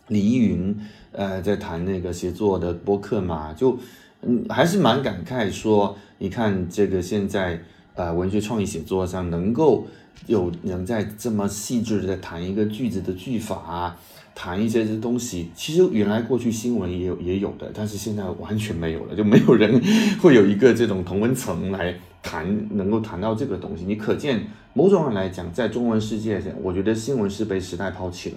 [0.06, 0.76] 李依云
[1.10, 3.76] 呃在谈那个写作的播客嘛，就
[4.22, 7.60] 嗯还是蛮感慨说，你看这个现在
[7.96, 9.88] 呃文学创意写作上能够。
[10.28, 13.96] 有人在这么细致的谈一个句子的句法，
[14.34, 19.80] 谈一些这东西，其实原来过去新闻也有也有的，但是现在完全没有了，就没有人
[20.20, 23.84] 会有一个这种同温层来谈，能够谈到这个东西。
[23.86, 28.36] 你可见某种上来讲，在中文世界上，我觉得新闻是被时代抛弃了，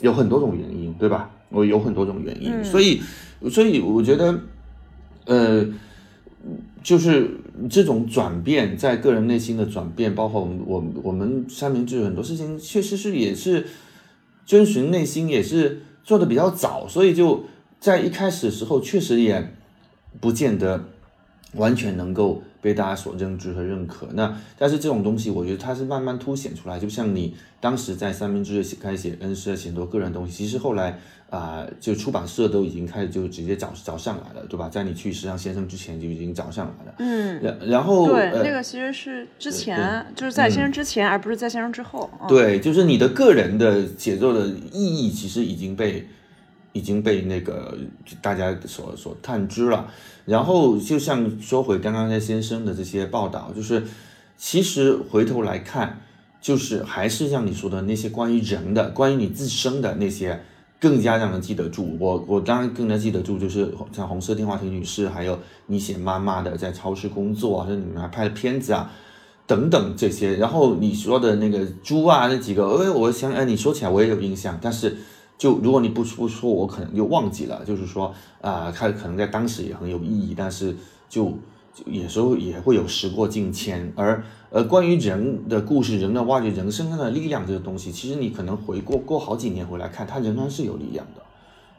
[0.00, 1.30] 有很多种原因，对吧？
[1.50, 3.00] 我有很多种原因，所以
[3.50, 4.40] 所以我觉得，
[5.26, 5.66] 呃。
[6.82, 7.30] 就是
[7.70, 13.64] 这种转变，在个人内心的转变，包括我们我我们三明治很多事情，确实是也是
[14.46, 17.44] 遵循内心，也是做的比较早，所以就
[17.80, 19.54] 在一开始的时候，确实也
[20.20, 20.84] 不见得
[21.54, 24.08] 完全能够被大家所认知和认可。
[24.14, 30.98] 那但是这种东西，我觉得它是慢慢凸显出来，就像你当时在三明治开始写恩师写很多个人东西，其实后来。
[31.30, 34.68] 啊，就出版社都已经开始就直接找找上来了，对吧？
[34.68, 36.94] 在你去时尚先生之前就已经找上来了。
[36.98, 42.08] 嗯，然然后对，呃那个其实是之前，就是在先生之前，而不是在先生之后。
[42.20, 46.06] 嗯对，就是你的个人的写作的意义，其实已经被
[46.74, 47.74] 已经被那个
[48.20, 49.88] 大家所所探知了。
[50.26, 53.82] 然后就像说回刚刚那先生的这些报道，就是
[54.36, 56.02] 其实回头来看，
[56.42, 60.42] 就是还是像你说的那些关于人的、关于你自身的那些。
[60.80, 68.90] 更加让人记得住，我我当然更加记得住，就是像红色电话亭女士，还有你写妈妈的在超市工作啊，甚至你们还拍了片子啊，
[69.46, 70.36] 等等这些。
[70.36, 74.94] 然后你说的那个猪啊，那几个，哎，我想，哎，你说起来我也有印象，但是
[75.36, 77.64] 就如果你不不说，我可能就忘记了。
[77.64, 80.76] 就是说啊，它可能在当时也很有意义，但是
[81.08, 81.24] 就
[81.74, 83.92] 就有时候也会有时过境迁。
[83.96, 91.22] 而而关于人的故事，人的挖掘，人身上的力量这个东西，其实你可能回过过好几年回来看，它仍然是有力量的。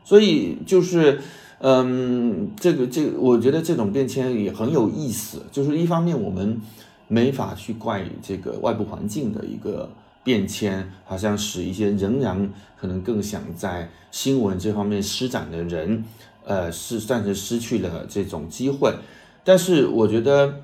[0.03, 1.21] 所以就是，
[1.59, 5.43] 嗯，这个这个，我觉得这种变迁也很有意思。
[5.51, 6.61] 就是一方面我们
[7.07, 9.89] 没法去怪这个外部环境的一个。
[10.25, 16.03] 变迁好像使一些仍然可能更想在新闻这方面施展的人，
[16.43, 18.91] 呃，是暂时失去了这种机会。
[19.43, 20.61] 但是我觉得，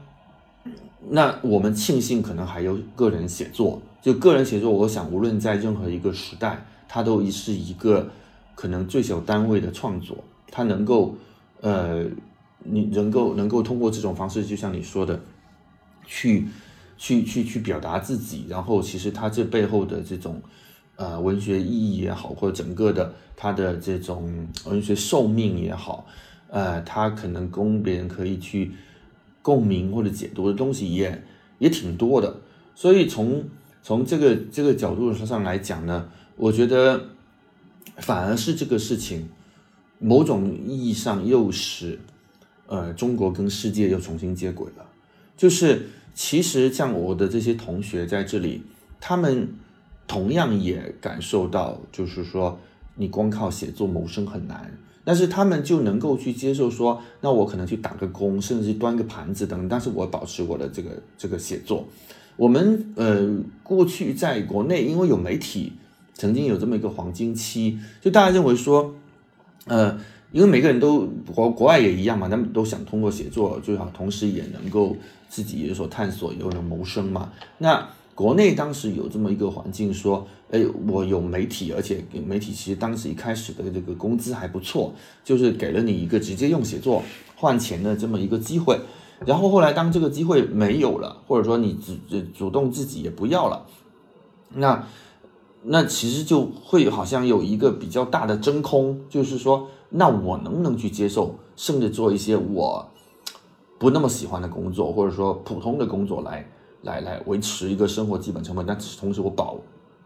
[1.09, 3.79] 那我们庆幸可能还有个人写作。
[4.01, 8.09] 就个人写作，我想无论在任何一个时代，它都是一个
[8.55, 10.17] 可能最小单位的创作。
[10.49, 11.15] 它能够，
[11.61, 12.03] 呃，
[12.63, 15.19] 你能够能够通过这种方式，就像你说的，
[16.07, 16.47] 去。
[17.01, 20.39] 去去去表达自己，然后其实他这背后的这种，
[20.97, 26.05] 呃，文学意义也好，或者整个的他的这种文学寿命也好，
[26.47, 28.73] 呃，他可能供别人可以去
[29.41, 31.23] 共鸣或者解读的东西也
[31.57, 32.39] 也挺多的。
[32.75, 33.45] 所以从
[33.81, 37.03] 从这个这个角度上来讲呢，我觉得
[37.97, 39.27] 反而是这个事情，
[39.97, 41.97] 某种意义上又使
[42.67, 44.85] 呃中国跟世界又重新接轨了，
[45.35, 45.87] 就是。
[46.23, 48.61] 其实像我的这些同学在这里，
[48.99, 49.55] 他们
[50.07, 52.59] 同样也感受到，就是说
[52.93, 54.71] 你光靠写作谋生很难，
[55.03, 61.87] 但是他们就能够去接受说，那我可能去打个工，甚至是端个盘子等等，但是我保持我的这个这个写作。
[62.37, 65.73] 我们呃过去在国内，因为有媒体，
[66.13, 68.93] 曾经有这么一个黄金期，就大家认为说，
[69.65, 69.99] 呃。
[70.31, 74.95] 因为每个人都国国外也一样嘛，他们都想通过写作最好，同时也能够
[75.27, 77.33] 自己有所探索，有能谋生嘛。
[77.57, 87.03] 那国内当时有这么一个环境，说，哎，我有媒体，而且媒体其实当时一开始的这个工资还不错，就是给了你一个直接用写作
[87.35, 88.79] 换钱的这么一个机会。
[89.25, 91.77] 然后后来当这个机会没有了，或者说你
[92.07, 93.65] 主主动自己也不要了，
[94.53, 94.87] 那
[95.63, 99.67] 那其实就会好像有一个比较大的真空，就是说。
[99.93, 102.89] 那我能不能去接受，甚至做一些我
[103.77, 106.49] 不那么喜欢的工作，或者说普通的工作来
[106.81, 109.59] 来来维持一个生活基本成本，但同时我保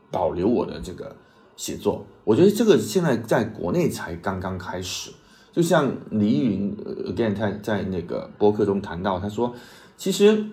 [0.10, 1.16] 保留我的这个
[1.56, 5.12] 写作，我觉得这个现在在国内才刚刚开始。
[5.54, 6.76] 就像李云
[7.06, 9.54] again 他在那个博客中谈到，他说，
[9.96, 10.46] 其实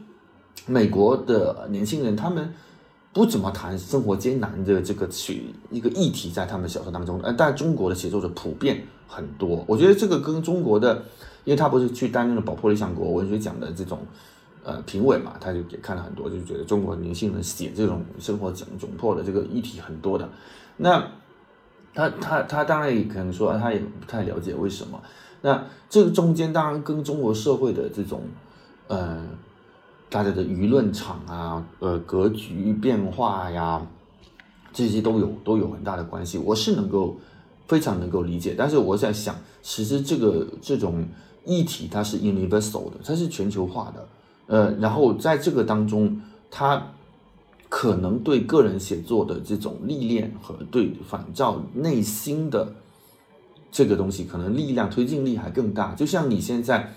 [0.66, 2.53] 美国的年轻人他们。
[3.13, 9.63] 不怎么谈生活艰难的这个去一个议题，在他们小说当中，呃，但中国的写作者普遍很多。
[9.69, 11.05] 我觉得这个跟中国的，
[11.45, 13.99] 因为他不是去担任了宝珀理想国文学奖的这种
[14.65, 20.27] 呃评委嘛，他就也看了很多，就觉得中国年轻人写这种生活窘窘迫的这个议题很多的。
[20.79, 21.07] 那
[21.93, 24.99] 他他他当然也可能说，他也不太了解为什么。
[25.43, 28.23] 那这个中间当然跟中国社会的这种
[28.89, 29.23] 呃。
[30.13, 33.81] 大家的舆论场啊，呃，格局变化呀，
[34.71, 36.37] 这些都有都有很大的关系。
[36.37, 37.17] 我是能够
[37.67, 41.03] 非常能够理解，但是我在想，其实这个这种
[41.47, 44.09] 议题它是 universal 的，它是全球化的，
[44.49, 46.89] 呃，然后在这个当中，它
[47.71, 52.75] 可能对个人写作的这种历练和对反照内心的
[53.71, 55.95] 这个东西，可能力量推进力还更大。
[55.95, 56.93] 就像你现在。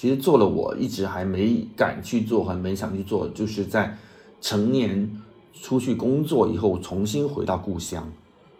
[0.00, 3.98] 其实做了，我一直还没敢去做，还没想去做，就是在
[4.40, 5.10] 成年
[5.52, 8.10] 出去工作以后，重新回到故乡，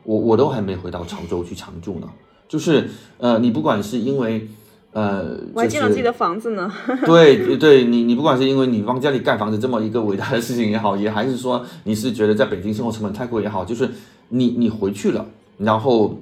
[0.05, 2.07] 我我都还没回到潮州去常住呢。
[2.47, 4.47] 就是呃，你不管是因为
[4.93, 6.71] 呃，我还建了自己的房子呢。
[7.07, 13.89] 对对，你你不管是因为你帮家里盖房子这么一个伟大的事情也好，也还是说你是觉得在北京生活成本太贵也好，就是
[14.29, 15.25] 你你回去了，
[15.57, 16.19] 然后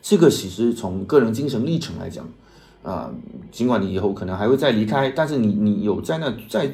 [0.00, 2.24] 这个其实从个人精神历程来讲。
[2.86, 3.10] 啊，
[3.50, 6.68] 尽管你以后可能还会再离开，但是你你有在那再，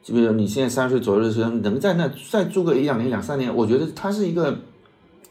[0.00, 4.58] 就比如你现在三十岁左右的时候，能在那再住个一两年、两三年，我觉得它是一个，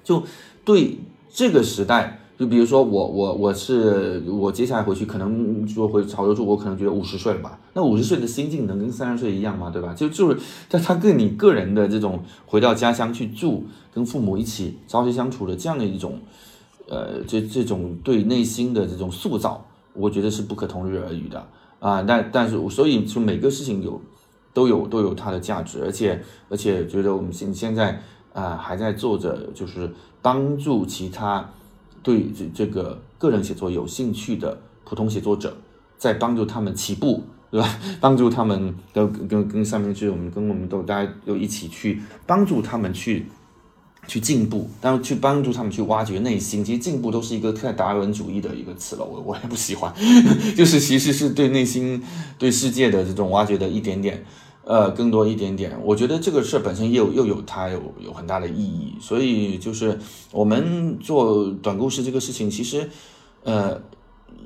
[0.04, 0.22] 就
[0.66, 0.98] 对
[1.30, 9.70] 这个时代，就比如说我我我是我接下来回去可能说回潮州住，我可能觉得五十岁了吧，那五十岁的心境能跟三十岁一样吗？
[9.70, 9.94] 对吧？
[9.94, 13.64] 就就是在他跟你个人的这种回到家乡去住，
[13.94, 16.20] 跟父母一起朝夕相处的这样的一种，
[16.90, 19.66] 呃，这这种对内心的这种塑造。
[19.94, 21.48] 我觉得是不可同日而语的
[21.80, 24.02] 啊，但但是所以说每个事情有
[24.54, 28.02] 都有都有它的价值，而且而且觉得我们现现在
[28.34, 29.90] 啊还在做着，就是
[30.22, 31.50] 帮助其他
[32.04, 35.56] 对这这个个人写作有兴趣的普通写作者，
[35.98, 37.68] 在帮助他们起步，对吧？
[38.02, 43.26] 帮助他们都跟跟上面去，我们跟我们都大家都一起去帮助他们去
[44.10, 46.66] 去进步，然后去帮助他们去挖掘内心。
[46.66, 49.94] 其实进步都是一个太达尔文主义的一个词了，我我也不喜欢。
[50.58, 52.04] 就是其实是对内心、
[52.40, 54.26] 对世界的这种挖掘的一点点，
[54.64, 55.78] 呃，更多一点点。
[55.84, 58.96] 我觉得这个事本身又又有它有有很大的意义。
[59.00, 60.00] 所以就是
[60.32, 62.90] 我们做短故事这个事情，其实
[63.44, 63.80] 呃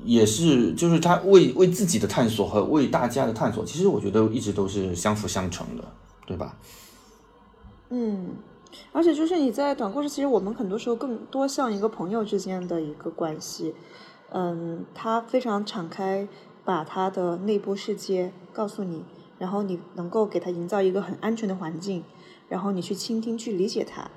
[0.04, 5.84] 也是就是他为为自己的探索和为大家的探索，其实我觉得一直都是相辅相成的，
[6.26, 6.54] 对吧？
[7.88, 8.28] 嗯。
[8.92, 13.74] 而且就是你在短故事，其实我们很多时候更多像一个朋友之间的一个关系，
[14.30, 16.28] 嗯，他非常敞开，
[16.64, 19.04] 把他的内部世界告诉你，
[19.38, 22.04] 然后你能够给他营造一个很安全的环境，
[22.48, 24.10] 然后你去倾听、去理解他，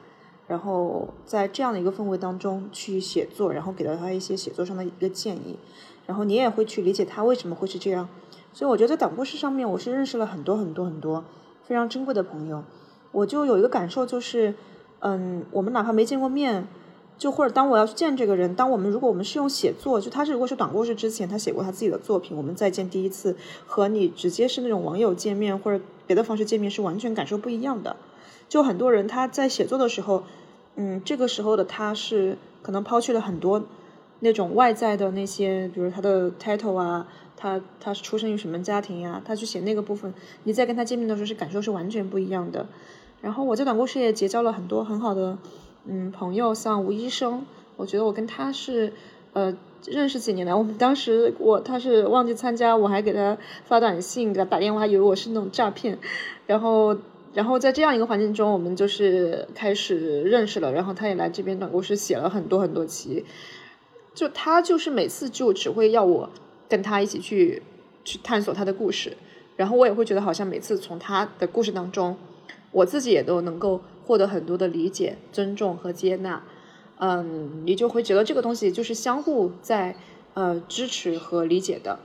[0.48, 5.58] 然后在这样的一个氛围当中去写作，然后给到他一些写作上的一个建议，
[6.06, 8.08] 然后你也会去理解他为什么会是这样。
[8.54, 11.24] 所以我觉得在短故事上面，我是认识了很多很多很多
[11.64, 12.64] 非常珍贵的朋友。
[13.18, 14.54] 我就有一个感受，就是，
[15.00, 16.68] 嗯，我们哪怕没见过面，
[17.18, 27.96] 就或者当我要去见这个人，当我们如果我们是用写作，就他是如果是短故事之前他写过他自己的作品，我们再见第一次和你直接是那种网友见面或者别的方式见面是完全感受不一样的。
[28.48, 30.22] 就很多人他在写作的时候，
[30.76, 33.64] 嗯，这个时候的他是可能抛去了很多
[34.20, 37.08] 那种外在的那些，比如他的 title 啊。
[37.40, 39.22] 他他是出生于什么家庭呀？
[39.24, 40.12] 他去写那个部分，
[40.46, 42.66] 你在跟他见面的时候是感受是完全不一样的。
[43.22, 45.38] 然后我在短故事也结交了很多很好的
[45.86, 47.46] 嗯朋友，像吴医生，
[47.76, 48.94] 我觉得我跟他是
[49.34, 49.56] 呃
[49.86, 55.98] 认识几年来，我们当时我他是忘记参加，我还给他发短信，给他打电话，以为我是那种诈骗。
[56.46, 56.98] 然后
[57.34, 60.72] 然后在这样一个环境中，我们就是开始认识了。
[60.72, 63.26] 然后他也来这边短故事写了很多很多期，
[64.14, 66.30] 就他就是每次就只会要我。
[66.70, 67.64] 跟他一起去
[68.04, 69.16] 去探索他的故事，
[69.56, 72.18] 然后我也会觉得好像每次从他的故事当中，
[72.72, 76.44] 我自己也都能够获得很多的理解、尊重和接纳。
[77.00, 79.96] 嗯，你就会觉得这个东西就是相互在
[80.34, 82.00] 呃支持和理解的，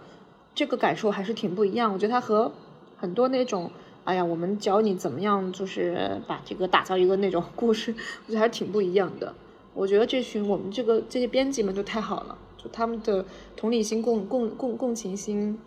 [0.55, 1.93] 这个感受还是挺不一样。
[1.93, 2.53] 我觉得它和
[2.97, 3.71] 很多那种
[4.05, 7.95] 哎呀，我们教你怎么样就是把这个打造一个那种 故事，
[8.27, 9.35] 我觉得还是挺不一样的。
[9.75, 12.37] 我觉得这群我们这个这些编辑们就太好了。
[12.59, 13.25] 就他们的
[13.57, 15.59] 同理心、共共共共情心、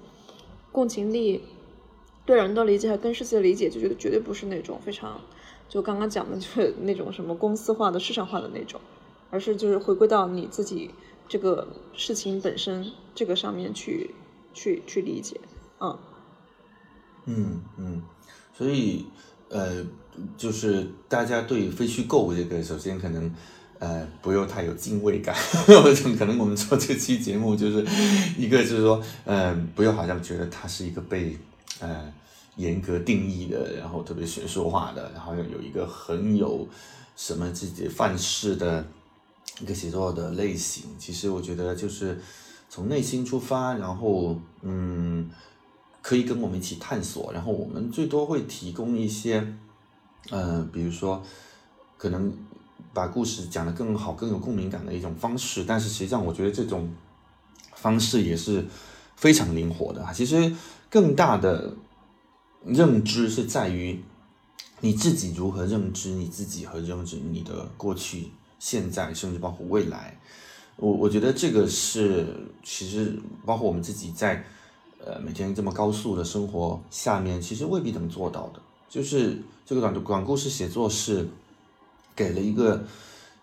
[0.72, 1.42] 共情力，
[2.26, 5.22] 对人的理解和跟世界的理解，就觉得绝对不是那种非常，
[5.70, 8.82] 就刚刚讲的，就是那种什么公司化的、市场化的那种，
[9.30, 10.92] 而是就是回归到你自己
[11.28, 14.10] 这个事情本身这个上面去
[14.54, 15.40] 去去理解，
[15.80, 15.98] 嗯，
[17.26, 18.02] 嗯嗯，
[18.58, 19.06] 所以
[19.50, 19.86] 呃，
[20.38, 23.32] 就是大家对非虚构这个，首先可能。
[23.78, 25.36] 呃，不用太有敬畏感。
[26.18, 27.86] 可能我们做这期节目，就是
[28.38, 31.38] 一个就是说，嗯，不要好像觉得它是一个被
[31.80, 32.14] 呃
[32.56, 36.68] 严格定义的，然后特别学术化的，然后有一个很有
[37.16, 38.86] 什么自己范式的
[39.62, 40.86] 一个写作的类型。
[40.98, 42.20] 其实我觉得就是
[42.70, 45.30] 从内心出发，然后嗯，
[46.02, 47.32] 可以跟我们一起探索。
[47.34, 49.56] 然后我们最多会提供一些，
[50.32, 51.24] 嗯，比如说
[51.98, 52.34] 可能。
[52.94, 56.90] 把故事讲得更好、更有共鸣感的一种方式，但是实际上我觉得这种
[57.74, 58.66] 方式也是
[59.18, 60.02] 非常灵活的。
[60.14, 60.50] 其实
[60.96, 61.76] 更大的
[62.64, 64.02] 认知是在于
[64.80, 70.18] 你自己如何认知你自己和认知你的过去、现在，甚至包括未来。
[70.78, 74.42] 我我觉得这个是其实包括我们自己在
[75.04, 78.62] 呃每天这么高速的生活下面，其实未必能做到的。
[78.88, 81.28] 就是这个短短故事写作是。
[82.16, 82.82] 给了一个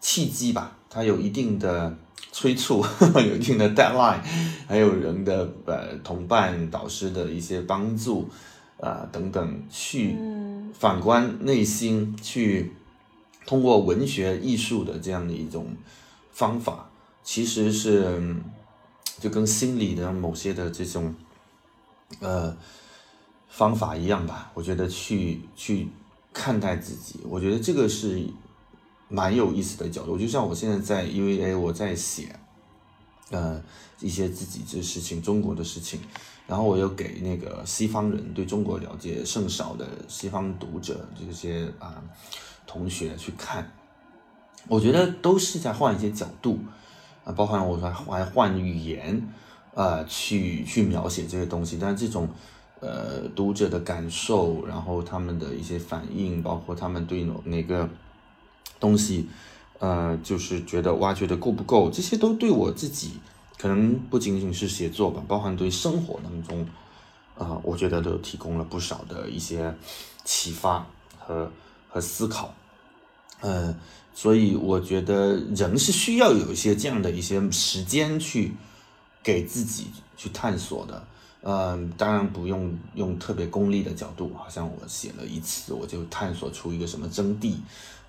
[0.01, 1.97] 契机吧，它有一定的
[2.33, 2.85] 催促，
[3.17, 4.21] 有一定的 deadline，
[4.69, 8.29] 还有人的呃同伴、导师的一些帮助
[8.79, 10.15] 啊等等，去
[10.79, 12.73] 反观内心，去
[13.47, 15.75] 通过文学艺术的这样的一种
[16.31, 16.91] 方法，
[17.25, 18.37] 其实是
[19.19, 21.15] 就跟心理的某些的这种
[22.21, 22.55] 呃
[23.49, 24.51] 方法一样吧。
[24.53, 25.89] 我觉得去去
[26.35, 28.23] 看待自己，我觉得这个是。
[29.13, 32.35] 蛮有意思的角度，就像我现在在 UVA，我在写，
[33.31, 33.63] 呃，
[34.01, 36.01] 一些自己这事情，中国的事情，
[36.47, 42.03] 然后我又给那个西方人对中国了解甚少的西方读者这些啊
[42.67, 43.71] 同学去看，
[44.67, 46.59] 我觉得都是在换一些角度
[47.23, 49.29] 啊，包括我说还换语言
[49.75, 52.27] 啊，去去描写这些东西，但这种
[52.81, 57.87] 呃读者的感受，然后他们的一些反应，包括他们对哪个。
[58.81, 59.29] 东西，
[59.79, 63.13] 呃，就是觉得挖掘的够不够，这些都对我自己
[63.59, 66.67] 可能不仅仅是写作吧，包含对生活当中，
[67.37, 69.75] 啊，我觉得都提供了不少的一些
[70.25, 70.87] 启发
[71.19, 71.51] 和
[71.89, 72.55] 和思考。
[73.41, 73.75] 呃，
[74.15, 78.53] 所以我觉得人是需要有一些这样的一些时间去
[79.23, 79.87] 给自己
[80.17, 81.05] 去探索的。
[81.45, 87.57] 嗯，当然不用用特别功利的角度，好像我写了一次我就探索出一个什么真谛，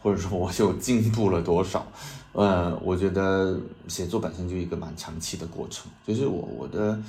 [0.04, 1.88] 或者说我就进步了多少。
[2.34, 7.00] 呃，我觉得写作本身就一个蛮长期的过程，就是我我的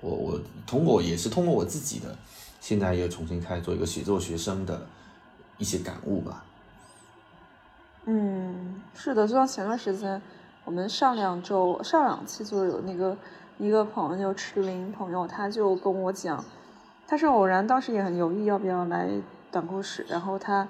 [0.00, 2.14] 我我通过也是通过我自己的，
[2.60, 4.86] 现在又重新开始做一个写作学生的
[5.56, 6.44] 一些感悟吧。
[8.04, 10.20] 嗯，是的，就像前段时间
[10.64, 13.16] 我们上两周上两期就有那个。
[13.58, 16.42] 一个朋友，池林朋友，他就跟我讲，
[17.06, 19.06] 他是偶然，当时也很犹豫要不要来
[19.52, 20.66] 短故事，然后他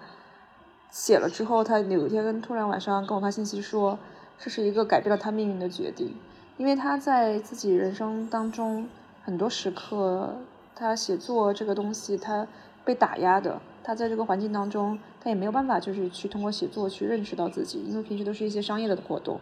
[0.91, 3.99] 写了之后，他有一天突然晚上跟我发信息说，
[4.39, 6.15] 这是一个改变了他命运的决定，
[6.57, 8.89] 因为他在自己人生当中
[9.23, 10.37] 很多时刻，
[10.75, 12.47] 他写作这个东西他
[12.85, 19.41] 被打压的，他在这个环境当中，他也没有办法就是去通过写作去认识到自己，因为平时都是一些商业的活动，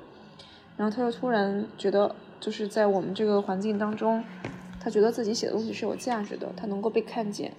[0.76, 2.14] 然后他就突然觉得。
[2.40, 4.22] 就是在我们这个环境当中，
[4.78, 7.52] 他觉得自己写的东西是有价值的，他能够被看见，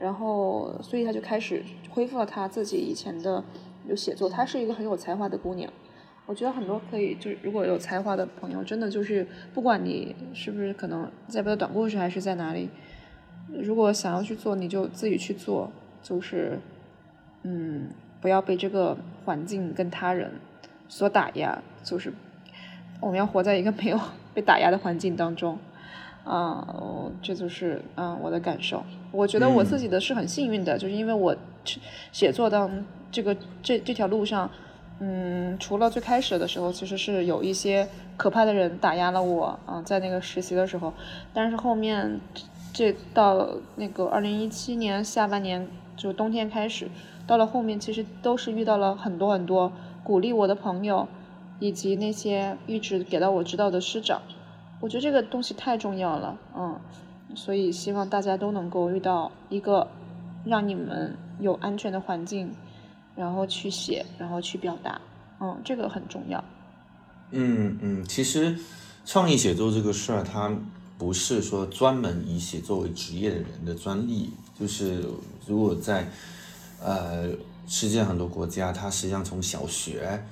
[0.00, 3.44] 然后所以他就开始恢复了他自己以前的
[3.86, 4.28] 有写作。
[4.28, 5.70] 她是一个很有才华的姑娘，
[6.26, 12.70] 我觉得很多可以就是如果有才华的朋友，真的就是不管你是不是可能在播短故事还是在哪里，
[13.48, 15.70] 如果想要去做，你就自己去做，
[16.02, 16.58] 就是
[17.42, 17.90] 嗯，
[18.20, 20.32] 不要被这个环境跟他人
[20.88, 22.12] 所打压，就是。
[23.02, 23.98] 我们要活在一个没有
[24.34, 25.58] 被打压的环境当中，
[26.22, 28.84] 啊，这就是嗯我的感受。
[29.12, 31.36] 我觉得我自己的是很幸运的，就是因为我
[32.12, 34.50] 写作当这个这这条路上，
[34.98, 40.92] 嗯，除了最开始的时候，其实是有一些可怕的人打压了我啊，在那个实习的时候，
[41.32, 42.20] 但是后面
[42.72, 46.88] 这到那个二零一七年下半年就冬天开始，
[47.26, 51.06] 到了后面其实都是遇到了很多很多鼓励我的朋友。
[51.62, 54.22] 以及那些一直给到我指导的师长，
[54.80, 56.80] 我觉得这个东西太重要了，嗯，
[57.34, 59.88] 所以希望大家都能够遇到一个
[60.44, 62.52] 让你们有安全的环境，
[63.16, 65.00] 然后去写，然后去表达，
[65.40, 66.42] 嗯，这个很重要。
[67.30, 68.58] 嗯嗯，其实
[69.04, 70.50] 创意写作这个事儿，它
[70.98, 75.04] 不是说专门以写作为职业的人的专利，就是
[75.46, 76.08] 如果在
[76.82, 77.28] 呃
[77.66, 80.24] 世界很多国家，它实际上从小学。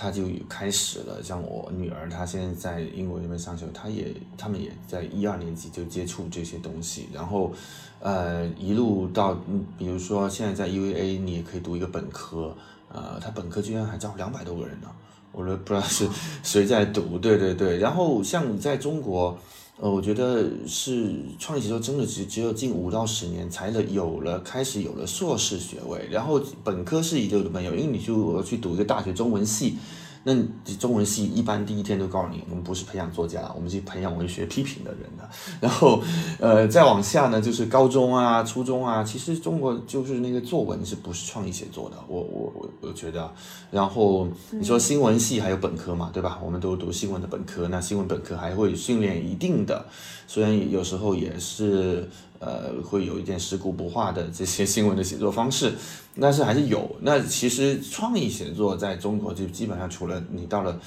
[0.00, 7.52] 他就开始了，像我女儿，她现在在英国那边上学，她也，他们也在一二年级就接触这些东西，然后，
[8.00, 9.38] 呃，一路到，
[9.76, 12.56] 比如说现在在 UVA，你也可以读一个本科，
[12.88, 14.88] 呃，他本科居然还招两百多个人呢，
[15.32, 16.08] 我都不知道是
[16.42, 19.38] 谁在读，对对对，然后像在中国。
[19.82, 29.76] 呃，我觉得是创意写作真的只只有近五到十年才了有了开始有了硕士学位，然后本科是一个没有，因为你就要去读一个大学中文系。
[30.22, 30.34] 那
[30.78, 35.28] 中文系一般第一天都告诉你，我们不是培养作家，我们是培养文学批评的人的。
[35.60, 36.02] 然后，
[36.38, 41.96] 呃，再往下呢，就是高中啊、初中啊，其实中国就是那个作文是不是创意写作的？
[42.06, 43.32] 我我我我觉得。
[43.70, 46.38] 然后你说新闻系还有本科嘛，对吧？
[46.44, 49.86] 我们都读新闻的本科，那新闻本科还会训练一定的，
[50.26, 52.08] 虽然有时候也是。
[52.40, 55.74] 呃，会有一点食古不化的这些新闻的写作方式，
[56.18, 56.96] 但是还是有。
[57.02, 60.80] 那其实创意写作在中国就基本上除了你到了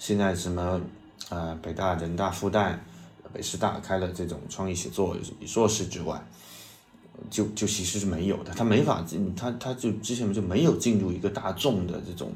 [0.00, 0.80] 现在什么
[1.28, 2.76] 呃北大、人大、复旦、
[3.32, 6.20] 北师大开了这种创意写作硕士之外，
[7.30, 8.52] 就就其实是没有的。
[8.52, 12.32] 他没法进，他他就之前就没有进入一个大众的这种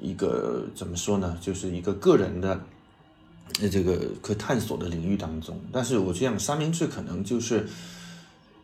[0.00, 2.60] 一个怎么说呢，就是一个个人的。
[3.60, 7.68] 那这个可探索的领域当中，但是我这样三明治可能就是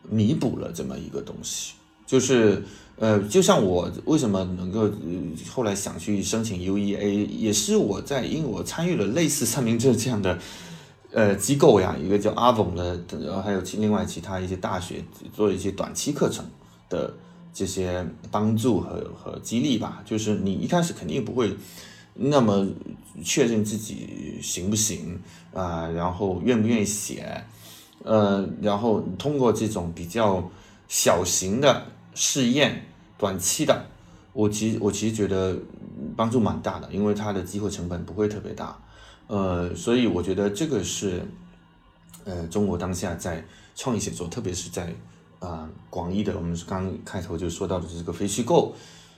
[0.09, 1.73] 弥补了这么一个东西，
[2.05, 2.63] 就是
[2.97, 4.89] 呃，就像我为什么能够
[5.51, 10.37] 后来想去申请 UEA，也是我在因为我参与了类似三明治这样的
[11.11, 16.45] 呃机构呀，一个叫阿冯的，然后还有其另外其他一些大学做一些短期课程
[16.89, 17.13] 的
[17.53, 21.55] 这些帮助和和激励吧，就是你一开始肯定不会。
[22.21, 22.67] 那么
[23.23, 25.17] 确认自己行不行
[25.53, 25.87] 啊？
[25.87, 27.45] 然后愿不愿意写？
[28.03, 30.51] 呃，然后通过这种比较
[30.89, 32.85] 小型的试验、
[33.17, 33.85] 短期的，
[34.33, 35.57] 我其实我其实觉得
[36.17, 38.77] 帮助蛮大的，因为它的机会成本不会特别大。
[39.27, 41.23] 呃，所以我觉得这个是
[42.25, 43.45] 呃中国当下在
[43.75, 44.93] 创意写作，特别是在
[45.39, 48.75] 啊广义的，我们刚开头就说到的这个非虚构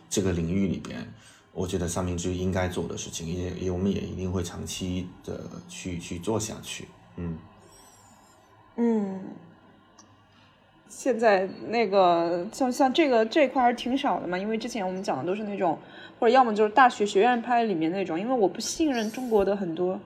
[0.07, 1.11] 这个领域里边。
[1.53, 6.87] 我觉得三明治应该做的事情，也也我们也一定会长期的去去做下去。
[7.17, 7.37] 嗯
[8.77, 9.19] 嗯，
[10.87, 15.77] 现在那个像像这个这块还是挺少的嘛，因为之前我们讲的都是那种，
[16.19, 19.99] 或者要么就是大学学院派里面那种，因为我不信任中国的很多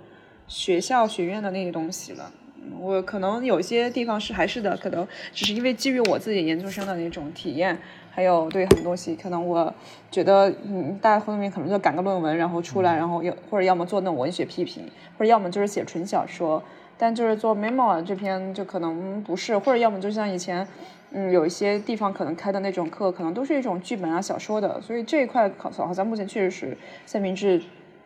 [0.48, 2.32] 学校学院的那些东西了。
[2.80, 7.80] 我可能有些地方是还是的，可能只是因为基于我自己研究生的那种体验，
[8.16, 9.74] 还有对很多东西，可能我
[10.10, 16.64] 觉得，嗯，大家后面可能就赶个论文，然后出来，然后要或者要么做那种文学批评，或者要么就是写纯小说，
[16.98, 20.66] 但就是做 memo 这篇就可能不是，或者要么就像以前，
[21.12, 27.62] 嗯，有一些地方可能开的那种课，可能都是一种剧本啊小说的，所以这一块好好像目前确实是三明治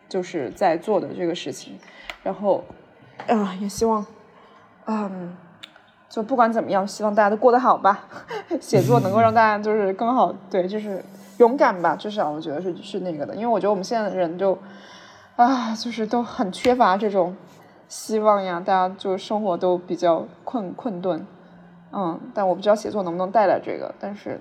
[0.08, 1.78] 就是在做的这个事情，
[2.24, 2.64] 然后
[3.28, 4.04] 啊，也希望。
[4.86, 5.36] 嗯，
[6.10, 8.04] 就不管怎么样，希望大家都过得好吧。
[8.60, 11.00] 写作能够让大家就是更好，对，就是
[11.38, 11.94] 勇敢吧。
[11.94, 14.58] 至少我觉得是是那个的，因为我觉得我们现在的人就
[15.36, 17.36] 啊，就是都很缺乏这种
[17.88, 18.60] 希望呀。
[18.60, 21.24] 大家就生活都比较困困顿，
[21.92, 24.40] 嗯，但我不知道写作能不能带来这个，但是，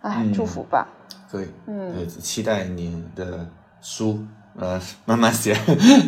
[0.00, 0.88] 哎，祝福吧。
[1.30, 3.46] 对，嗯，期待你的
[3.80, 4.18] 书，
[4.58, 5.56] 呃，慢慢写。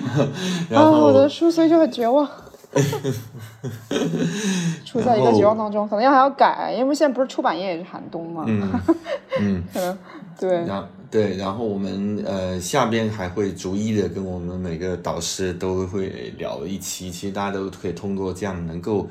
[0.68, 2.28] 然后我的书，所以就很绝望。
[4.84, 8.44] 处在一个绝望当中，可能要还要改，因为现在不是出版业也是寒冬嘛。
[8.46, 8.80] 嗯
[9.40, 9.98] 嗯，可能
[10.38, 10.64] 对。
[10.64, 19.08] 然对，然后我们呃下边还会逐一的跟我们每个导师都会聊一期，其实大家都可以通过这样能够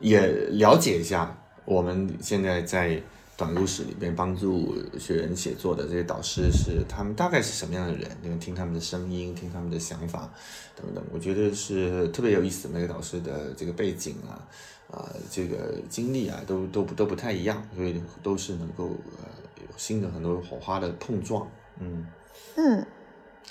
[0.00, 3.00] 也了解一下我们现在在。
[3.36, 8.08] 短故事里边帮助学员写作的这些导师是他们大概是什么样的人？
[8.22, 10.32] 你们听他们的声音，听他们的想法
[10.76, 12.68] 等等，我觉得是特别有意思。
[12.68, 14.46] 每个导师的这个背景啊，
[14.88, 18.84] 啊，这个经历啊，都都不都不太一样，所以都是能够
[19.18, 19.26] 呃
[19.56, 21.44] 有新的很多火花的碰撞。
[21.80, 22.06] 嗯
[22.54, 22.86] 嗯，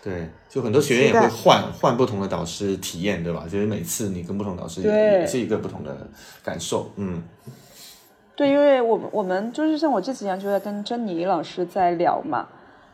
[0.02, 3.46] 对，就很多学员也会换换不同的导师体验，对吧？
[3.52, 6.10] 就是每次你跟不同导师也是一个不同的
[6.42, 6.90] 感受。
[6.96, 7.22] 嗯。
[8.36, 12.48] 对，因为我我们就是像我这几年就在跟珍妮老师在聊嘛。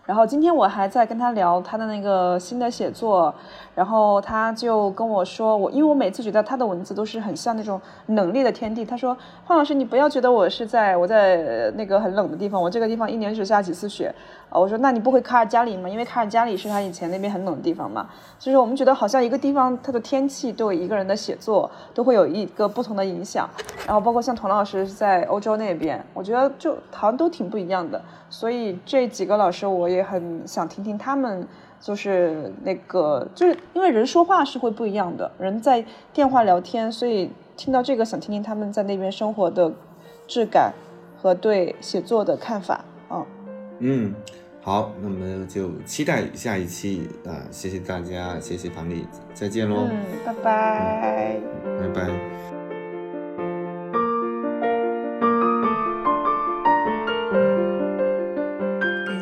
[0.10, 3.32] 然后今天我还在跟他聊他的那个新的写作，
[3.76, 8.84] 然后他就跟我说，我因为我每次觉得他的文字都是很像那种冷冽的天地。
[8.84, 14.12] 他说，黄老师，你不要觉得我是在我在那个很冷的地方，我这个地方一年只下几次雪。
[14.50, 15.88] 啊，我说那你不回卡尔加里吗？
[15.88, 18.10] 因为卡尔加里是他以前那边很冷的地方嘛。
[18.40, 23.48] 就是我们觉得好像一个地方它的天气对我一个人的写作都会有一个不同的影响。
[23.86, 28.02] 然后包括像童老师在欧洲那边，我觉得就好像都挺不一样的。
[28.30, 31.48] 所以这几个老师我也很想听听他们，
[31.80, 39.72] 就是那个，就是因为人说话是会不一样的，人在电话聊天，所以听到这个想听听他们在那边生活的
[40.28, 40.74] 质感
[41.18, 43.26] 和对写作的看法啊。
[43.80, 44.14] 嗯，
[44.62, 47.32] 好，那么就期待下一期啊！
[47.50, 49.88] 谢谢大家，谢谢樊丽，再见喽。
[49.90, 51.40] 嗯，拜拜。
[51.82, 52.59] 拜拜。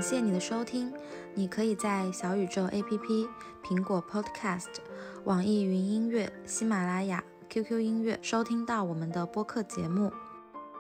[0.10, 0.90] 谢你的收听，
[1.34, 3.28] 你可以在小宇宙 APP、
[3.62, 4.68] 苹果 Podcast、
[5.26, 10.10] 网易云音乐、喜马拉雅、QQ 音乐收听到我们的播客节目。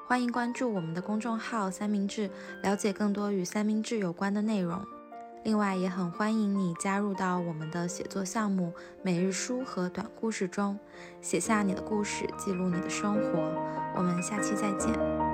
[0.07, 2.29] 欢迎关注我们的公众号“三明治”，
[2.63, 4.81] 了解更多与三明治有关的内容。
[5.43, 8.71] 另外，也很欢迎你加入到我们的写作项目——
[9.03, 10.79] 每日书和短故事中，
[11.19, 13.53] 写下你的故事，记录你的生活。
[13.93, 15.26] 我们下期再见。